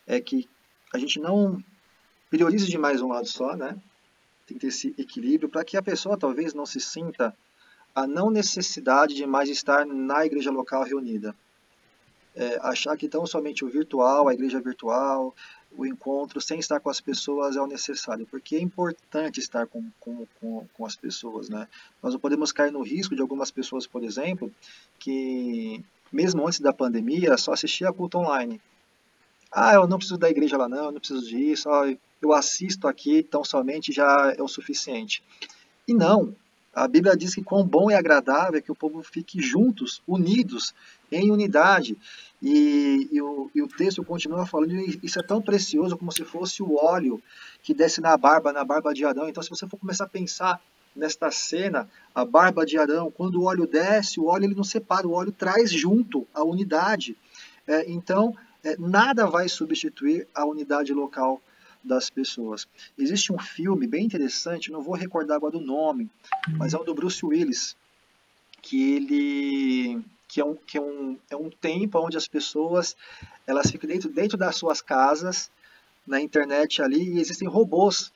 É 0.06 0.20
que 0.20 0.46
a 0.92 0.98
gente 0.98 1.18
não 1.18 1.62
priorize 2.30 2.66
demais 2.66 3.02
um 3.02 3.08
lado 3.08 3.26
só, 3.26 3.56
né? 3.56 3.76
Tem 4.46 4.56
que 4.56 4.60
ter 4.60 4.68
esse 4.68 4.94
equilíbrio 4.96 5.48
para 5.48 5.64
que 5.64 5.76
a 5.76 5.82
pessoa 5.82 6.16
talvez 6.16 6.54
não 6.54 6.64
se 6.64 6.80
sinta 6.80 7.36
a 7.94 8.06
não 8.06 8.30
necessidade 8.30 9.14
de 9.14 9.26
mais 9.26 9.48
estar 9.48 9.84
na 9.84 10.24
igreja 10.24 10.50
local 10.50 10.84
reunida. 10.84 11.34
É, 12.34 12.58
achar 12.62 12.96
que 12.96 13.08
tão 13.08 13.26
somente 13.26 13.64
o 13.64 13.68
virtual, 13.68 14.28
a 14.28 14.32
igreja 14.32 14.60
virtual, 14.60 15.34
o 15.76 15.84
encontro 15.84 16.40
sem 16.40 16.60
estar 16.60 16.78
com 16.78 16.88
as 16.88 17.00
pessoas 17.00 17.56
é 17.56 17.60
o 17.60 17.66
necessário, 17.66 18.26
porque 18.30 18.56
é 18.56 18.60
importante 18.60 19.40
estar 19.40 19.66
com, 19.66 19.84
com, 19.98 20.26
com, 20.40 20.66
com 20.72 20.86
as 20.86 20.94
pessoas, 20.94 21.48
né? 21.48 21.68
Nós 22.02 22.12
não 22.12 22.20
podemos 22.20 22.52
cair 22.52 22.70
no 22.70 22.82
risco 22.82 23.16
de 23.16 23.20
algumas 23.20 23.50
pessoas, 23.50 23.86
por 23.86 24.04
exemplo, 24.04 24.52
que 24.98 25.84
mesmo 26.12 26.46
antes 26.46 26.60
da 26.60 26.72
pandemia 26.72 27.36
só 27.36 27.52
assistia 27.52 27.88
a 27.88 27.92
culto 27.92 28.18
online. 28.18 28.60
Ah, 29.50 29.74
eu 29.74 29.86
não 29.86 29.98
preciso 29.98 30.18
da 30.18 30.30
igreja 30.30 30.56
lá 30.56 30.68
não, 30.68 30.86
eu 30.86 30.92
não 30.92 31.00
preciso 31.00 31.26
disso, 31.26 31.68
ah, 31.68 31.92
eu 32.20 32.32
assisto 32.32 32.86
aqui, 32.86 33.22
tão 33.22 33.44
somente 33.44 33.92
já 33.92 34.34
é 34.36 34.42
o 34.42 34.48
suficiente. 34.48 35.22
E 35.86 35.94
não, 35.94 36.34
a 36.72 36.86
Bíblia 36.86 37.16
diz 37.16 37.34
que 37.34 37.42
quão 37.42 37.64
bom 37.64 37.90
e 37.90 37.94
agradável 37.94 38.58
é 38.58 38.62
que 38.62 38.70
o 38.70 38.76
povo 38.76 39.02
fique 39.02 39.40
juntos, 39.40 40.02
unidos, 40.06 40.72
em 41.10 41.30
unidade. 41.30 41.96
E, 42.40 43.08
e, 43.10 43.20
o, 43.20 43.50
e, 43.54 43.62
o, 43.62 43.68
texto 43.68 44.04
continua 44.04 44.46
falando, 44.46 44.74
isso 45.02 45.18
é 45.18 45.22
tão 45.22 45.42
precioso 45.42 45.96
como 45.96 46.12
se 46.12 46.24
fosse 46.24 46.62
o 46.62 46.76
óleo 46.76 47.20
que 47.62 47.74
desce 47.74 48.00
na 48.00 48.16
barba, 48.16 48.52
na 48.52 48.64
barba 48.64 48.94
de 48.94 49.04
Adão. 49.04 49.28
Então, 49.28 49.42
se 49.42 49.50
você 49.50 49.66
for 49.66 49.78
começar 49.78 50.04
a 50.04 50.08
pensar 50.08 50.60
nesta 50.94 51.30
cena, 51.30 51.88
a 52.14 52.24
barba 52.24 52.64
de 52.64 52.78
Adão, 52.78 53.10
quando 53.10 53.40
o 53.40 53.44
óleo 53.44 53.66
desce, 53.66 54.20
o 54.20 54.26
óleo 54.26 54.44
ele 54.44 54.54
não 54.54 54.64
separa, 54.64 55.06
o 55.06 55.12
óleo 55.12 55.32
traz 55.32 55.72
junto 55.72 56.26
a 56.32 56.42
unidade. 56.42 57.16
É, 57.66 57.90
então, 57.90 58.34
é, 58.62 58.76
nada 58.78 59.26
vai 59.26 59.48
substituir 59.48 60.26
a 60.34 60.44
unidade 60.44 60.92
local 60.92 61.40
das 61.82 62.10
pessoas. 62.10 62.66
Existe 62.98 63.32
um 63.32 63.38
filme 63.38 63.86
bem 63.86 64.04
interessante, 64.04 64.70
não 64.70 64.82
vou 64.82 64.94
recordar 64.94 65.36
agora 65.36 65.52
do 65.52 65.60
nome, 65.60 66.10
mas 66.56 66.74
é 66.74 66.78
o 66.78 66.84
do 66.84 66.94
Bruce 66.94 67.24
Willis, 67.24 67.76
que 68.62 68.94
ele 68.94 70.04
que 70.28 70.40
é 70.40 70.44
um, 70.44 70.54
que 70.54 70.78
é 70.78 70.80
um, 70.80 71.18
é 71.28 71.36
um 71.36 71.50
tempo 71.50 71.98
onde 71.98 72.16
as 72.16 72.28
pessoas 72.28 72.96
elas 73.46 73.68
ficam 73.70 73.88
dentro, 73.88 74.08
dentro 74.08 74.38
das 74.38 74.54
suas 74.54 74.80
casas, 74.80 75.50
na 76.06 76.20
internet 76.20 76.80
ali, 76.80 77.14
e 77.14 77.20
existem 77.20 77.48
robôs 77.48 78.12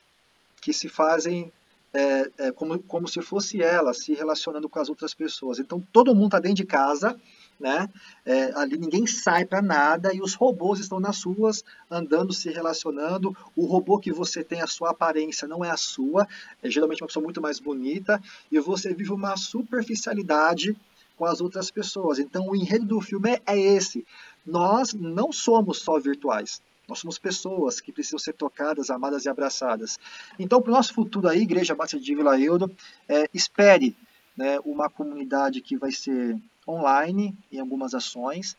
que 0.61 0.71
se 0.71 0.87
fazem 0.87 1.51
é, 1.93 2.31
é, 2.37 2.51
como, 2.51 2.79
como 2.83 3.07
se 3.07 3.21
fosse 3.21 3.61
ela, 3.61 3.93
se 3.93 4.13
relacionando 4.13 4.67
com 4.69 4.79
as 4.79 4.89
outras 4.89 5.13
pessoas. 5.13 5.59
Então 5.59 5.85
todo 5.91 6.15
mundo 6.15 6.27
está 6.27 6.39
dentro 6.39 6.57
de 6.57 6.65
casa, 6.65 7.19
né? 7.59 7.89
É, 8.25 8.51
ali 8.55 8.77
ninguém 8.77 9.07
sai 9.07 9.45
para 9.45 9.61
nada 9.61 10.13
e 10.13 10.21
os 10.21 10.33
robôs 10.33 10.79
estão 10.79 10.99
nas 10.99 11.23
ruas 11.23 11.63
andando, 11.89 12.33
se 12.33 12.49
relacionando. 12.49 13.35
O 13.55 13.65
robô 13.65 13.97
que 13.99 14.11
você 14.11 14.43
tem, 14.43 14.61
a 14.61 14.67
sua 14.67 14.91
aparência 14.91 15.47
não 15.47 15.63
é 15.63 15.69
a 15.69 15.77
sua, 15.77 16.27
é 16.61 16.69
geralmente 16.69 17.01
uma 17.01 17.07
pessoa 17.07 17.23
muito 17.23 17.41
mais 17.41 17.59
bonita 17.59 18.21
e 18.51 18.59
você 18.59 18.93
vive 18.93 19.11
uma 19.11 19.37
superficialidade 19.37 20.75
com 21.17 21.25
as 21.25 21.39
outras 21.41 21.71
pessoas. 21.71 22.19
Então 22.19 22.47
o 22.47 22.55
enredo 22.55 22.85
do 22.85 23.01
filme 23.01 23.31
é, 23.31 23.41
é 23.45 23.59
esse. 23.59 24.05
Nós 24.45 24.93
não 24.93 25.31
somos 25.31 25.79
só 25.79 25.99
virtuais. 25.99 26.61
Nós 26.87 26.99
somos 26.99 27.17
pessoas 27.17 27.81
que 27.81 27.91
precisam 27.91 28.19
ser 28.19 28.33
tocadas, 28.33 28.89
amadas 28.89 29.25
e 29.25 29.29
abraçadas. 29.29 29.97
Então, 30.37 30.61
para 30.61 30.69
o 30.69 30.75
nosso 30.75 30.93
futuro 30.93 31.27
aí, 31.27 31.41
Igreja 31.41 31.73
Batista 31.73 31.99
de 31.99 32.13
Vila 32.13 32.39
Eudo, 32.39 32.71
é, 33.09 33.27
espere 33.33 33.95
né, 34.37 34.59
uma 34.63 34.87
comunidade 34.89 35.61
que 35.61 35.77
vai 35.77 35.91
ser 35.91 36.37
online 36.67 37.37
em 37.51 37.59
algumas 37.59 37.93
ações, 37.93 38.57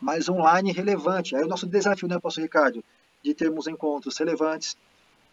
mas 0.00 0.28
online 0.28 0.72
relevante. 0.72 1.34
Aí 1.34 1.42
o 1.42 1.48
nosso 1.48 1.66
desafio, 1.66 2.08
né, 2.08 2.18
Pastor 2.18 2.42
Ricardo, 2.42 2.84
de 3.22 3.34
termos 3.34 3.66
encontros 3.66 4.16
relevantes, 4.18 4.76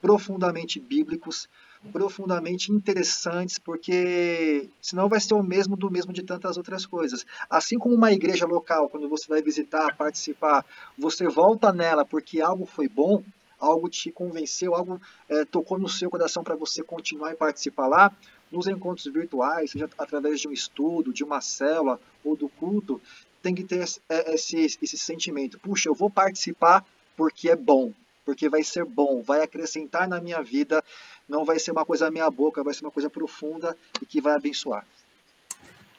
profundamente 0.02 0.80
bíblicos, 0.80 1.48
profundamente 1.92 2.72
interessantes, 2.72 3.60
porque 3.60 4.70
senão 4.82 5.08
vai 5.08 5.20
ser 5.20 5.34
o 5.34 5.44
mesmo 5.44 5.76
do 5.76 5.90
mesmo 5.92 6.12
de 6.12 6.24
tantas 6.24 6.58
outras 6.58 6.86
coisas. 6.86 7.26
Assim 7.50 7.78
como 7.78 7.96
uma 7.96 8.12
igreja 8.12 8.46
local, 8.46 8.90
quando 8.90 9.08
você 9.08 9.28
vai 9.28 9.42
visitar, 9.42 9.96
participar, 9.96 10.66
você 10.98 11.28
volta 11.28 11.72
nela 11.72 12.06
porque 12.06 12.42
algo 12.42 12.66
foi 12.66 12.88
bom, 12.88 13.24
algo 13.60 13.90
te 13.90 14.12
convenceu, 14.12 14.76
algo 14.76 15.00
é, 15.30 15.46
tocou 15.46 15.78
no 15.78 15.90
seu 15.90 16.10
coração 16.10 16.44
para 16.44 16.56
você 16.56 16.84
continuar 16.84 17.32
e 17.32 17.36
participar 17.36 17.88
lá, 17.88 18.12
nos 18.52 18.68
encontros 18.68 19.06
virtuais, 19.12 19.72
seja 19.72 19.90
através 19.98 20.40
de 20.40 20.48
um 20.48 20.52
estudo, 20.52 21.14
de 21.14 21.24
uma 21.24 21.42
célula 21.42 22.00
ou 22.24 22.36
do 22.36 22.48
culto, 22.48 23.02
tem 23.42 23.54
que 23.54 23.64
ter 23.64 23.84
é, 24.10 24.34
esse, 24.34 24.58
esse 24.66 24.98
sentimento. 24.98 25.60
Puxa, 25.60 25.90
eu 25.90 25.94
vou 25.94 26.10
participar 26.10 26.86
porque 27.16 27.50
é 27.50 27.56
bom, 27.56 27.92
porque 28.26 28.50
vai 28.50 28.64
ser 28.64 28.86
bom, 28.86 29.22
vai 29.22 29.42
acrescentar 29.42 30.08
na 30.08 30.20
minha 30.20 30.42
vida, 30.42 30.84
não 31.28 31.46
vai 31.46 31.60
ser 31.60 31.72
uma 31.72 31.86
coisa 31.86 32.10
meia 32.10 32.30
boca, 32.30 32.64
vai 32.64 32.74
ser 32.74 32.84
uma 32.84 32.92
coisa 32.92 33.10
profunda 33.10 33.76
e 34.02 34.06
que 34.06 34.22
vai 34.22 34.34
abençoar. 34.34 34.86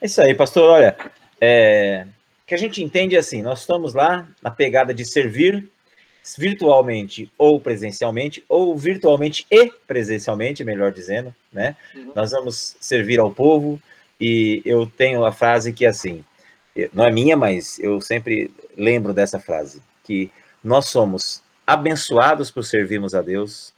É 0.01 0.07
isso 0.07 0.21
aí, 0.21 0.35
pastor. 0.35 0.71
Olha, 0.71 0.97
é, 1.41 2.07
que 2.47 2.55
a 2.55 2.59
gente 2.59 2.83
entende 2.83 3.17
assim, 3.17 3.43
nós 3.43 3.61
estamos 3.61 3.95
lá 3.95 4.29
na 4.43 4.51
pegada 4.51 4.93
de 4.93 5.05
servir 5.05 5.71
virtualmente 6.35 7.31
ou 7.37 7.61
presencialmente, 7.61 8.43
ou 8.49 8.77
virtualmente 8.77 9.47
e 9.51 9.71
presencialmente, 9.87 10.65
melhor 10.65 10.91
dizendo, 10.91 11.35
né? 11.53 11.77
Uhum. 11.95 12.13
Nós 12.15 12.31
vamos 12.31 12.77
servir 12.81 13.21
ao 13.21 13.31
povo 13.31 13.81
e 14.21 14.63
eu 14.65 14.87
tenho 14.87 15.25
a 15.25 15.33
frase 15.33 15.73
que 15.73 15.85
assim, 15.85 16.25
não 16.93 17.05
é 17.05 17.13
minha, 17.13 17.37
mas 17.37 17.79
eu 17.79 18.01
sempre 18.01 18.51
lembro 18.77 19.13
dessa 19.13 19.39
frase, 19.39 19.83
que 20.03 20.31
nós 20.63 20.87
somos 20.87 21.43
abençoados 21.67 22.51
por 22.51 22.65
servirmos 22.65 23.15
a 23.15 23.23
Deus 23.23 23.73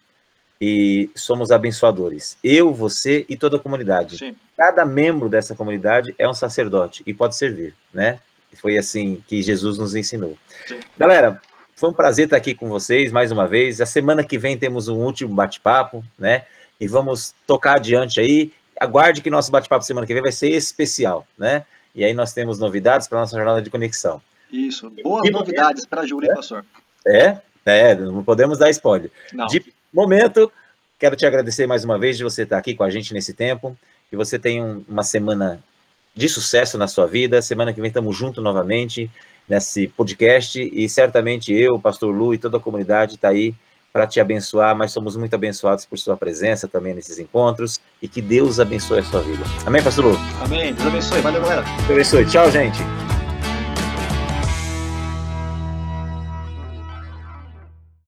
e 0.61 1.11
somos 1.15 1.51
abençoadores. 1.51 2.37
Eu, 2.43 2.73
você 2.73 3.25
e 3.29 3.37
toda 3.37 3.57
a 3.57 3.61
comunidade. 3.61 4.19
Sim. 4.19 4.37
Cada 4.57 4.85
membro 4.85 5.29
dessa 5.29 5.55
comunidade 5.55 6.15
é 6.19 6.29
um 6.29 6.35
sacerdote 6.35 7.03
e 7.07 7.15
pode 7.15 7.37
servir, 7.37 7.75
né? 7.93 8.19
Foi 8.55 8.77
assim 8.77 9.23
que 9.27 9.43
Jesus 9.43 9.79
nos 9.79 9.95
ensinou. 9.95 10.37
Sim. 10.67 10.81
Galera, 10.97 11.41
foi 11.79 11.91
um 11.91 11.93
prazer 11.93 12.25
estar 12.25 12.37
aqui 12.37 12.55
com 12.55 12.69
vocês 12.69 13.13
mais 13.13 13.31
uma 13.31 13.47
vez. 13.47 13.81
A 13.81 13.87
semana 13.87 14.25
que 14.25 14.37
vem 14.37 14.59
temos 14.59 14.89
um 14.89 14.97
último 14.97 15.33
bate-papo, 15.33 16.05
né? 16.19 16.45
E 16.81 16.89
vamos 16.89 17.33
tocar 17.47 17.77
adiante 17.77 18.21
aí. 18.21 18.53
Aguarde 18.81 19.23
que 19.23 19.31
nosso 19.31 19.53
bate-papo 19.53 19.85
semana 19.85 20.05
que 20.05 20.13
vem 20.13 20.21
vai 20.21 20.33
ser 20.33 20.49
especial, 20.49 21.25
né? 21.39 21.65
E 21.95 22.05
aí 22.05 22.13
nós 22.13 22.33
temos 22.33 22.59
novidades 22.59 23.07
para 23.07 23.21
nossa 23.21 23.37
jornada 23.37 23.63
de 23.63 23.71
conexão. 23.71 24.21
Isso, 24.51 24.91
boas 25.05 25.29
e 25.29 25.31
novidades 25.31 25.87
para 25.87 26.01
a 26.01 26.07
Júlia, 26.07 26.33
é, 26.33 26.35
pastor. 26.35 26.65
É, 27.07 27.39
é, 27.65 27.95
não 27.95 28.25
podemos 28.25 28.59
dar 28.59 28.71
spoiler. 28.71 29.13
Não. 29.33 29.47
De 29.47 29.65
momento, 29.95 30.51
quero 30.99 31.15
te 31.15 31.25
agradecer 31.27 31.69
mais 31.69 31.85
uma 31.85 31.97
vez 31.97 32.17
de 32.17 32.25
você 32.25 32.43
estar 32.43 32.59
aqui 32.59 32.75
com 32.75 32.83
a 32.83 32.91
gente 32.91 33.15
nesse 33.15 33.33
tempo. 33.33 33.79
Que 34.11 34.17
você 34.17 34.37
tenha 34.37 34.65
um, 34.65 34.85
uma 34.89 35.05
semana 35.05 35.63
de 36.13 36.29
sucesso 36.29 36.77
na 36.77 36.89
sua 36.89 37.07
vida. 37.07 37.41
Semana 37.41 37.73
que 37.73 37.81
vem 37.81 37.89
estamos 37.89 38.17
juntos 38.17 38.43
novamente 38.43 39.09
nesse 39.49 39.89
podcast 39.89 40.61
e 40.61 40.89
certamente 40.89 41.53
eu, 41.53 41.79
pastor 41.79 42.15
Lu 42.15 42.35
e 42.35 42.39
toda 42.39 42.59
a 42.59 42.61
comunidade 42.61 43.15
está 43.15 43.29
aí 43.29 43.55
para 43.93 44.07
te 44.07 44.21
abençoar, 44.21 44.77
mas 44.77 44.93
somos 44.93 45.17
muito 45.17 45.35
abençoados 45.35 45.87
por 45.87 45.99
sua 45.99 46.17
presença 46.17 46.69
também 46.69 46.95
nesses 46.95 47.19
encontros 47.19 47.81
e 48.03 48.07
que 48.07 48.21
Deus 48.21 48.61
abençoe 48.61 49.01
a 49.01 49.03
sua 49.03 49.23
vida. 49.23 49.43
Amém, 49.67 49.83
pastor 49.83 50.05
Lu? 50.05 50.19
Amém. 50.45 50.75
Deus 50.75 50.87
abençoe. 50.87 51.21
Valeu, 51.21 51.41
galera. 51.41 51.63
Deus 51.63 51.91
abençoe. 51.91 52.27
Tchau, 52.27 52.51
gente. 52.51 53.08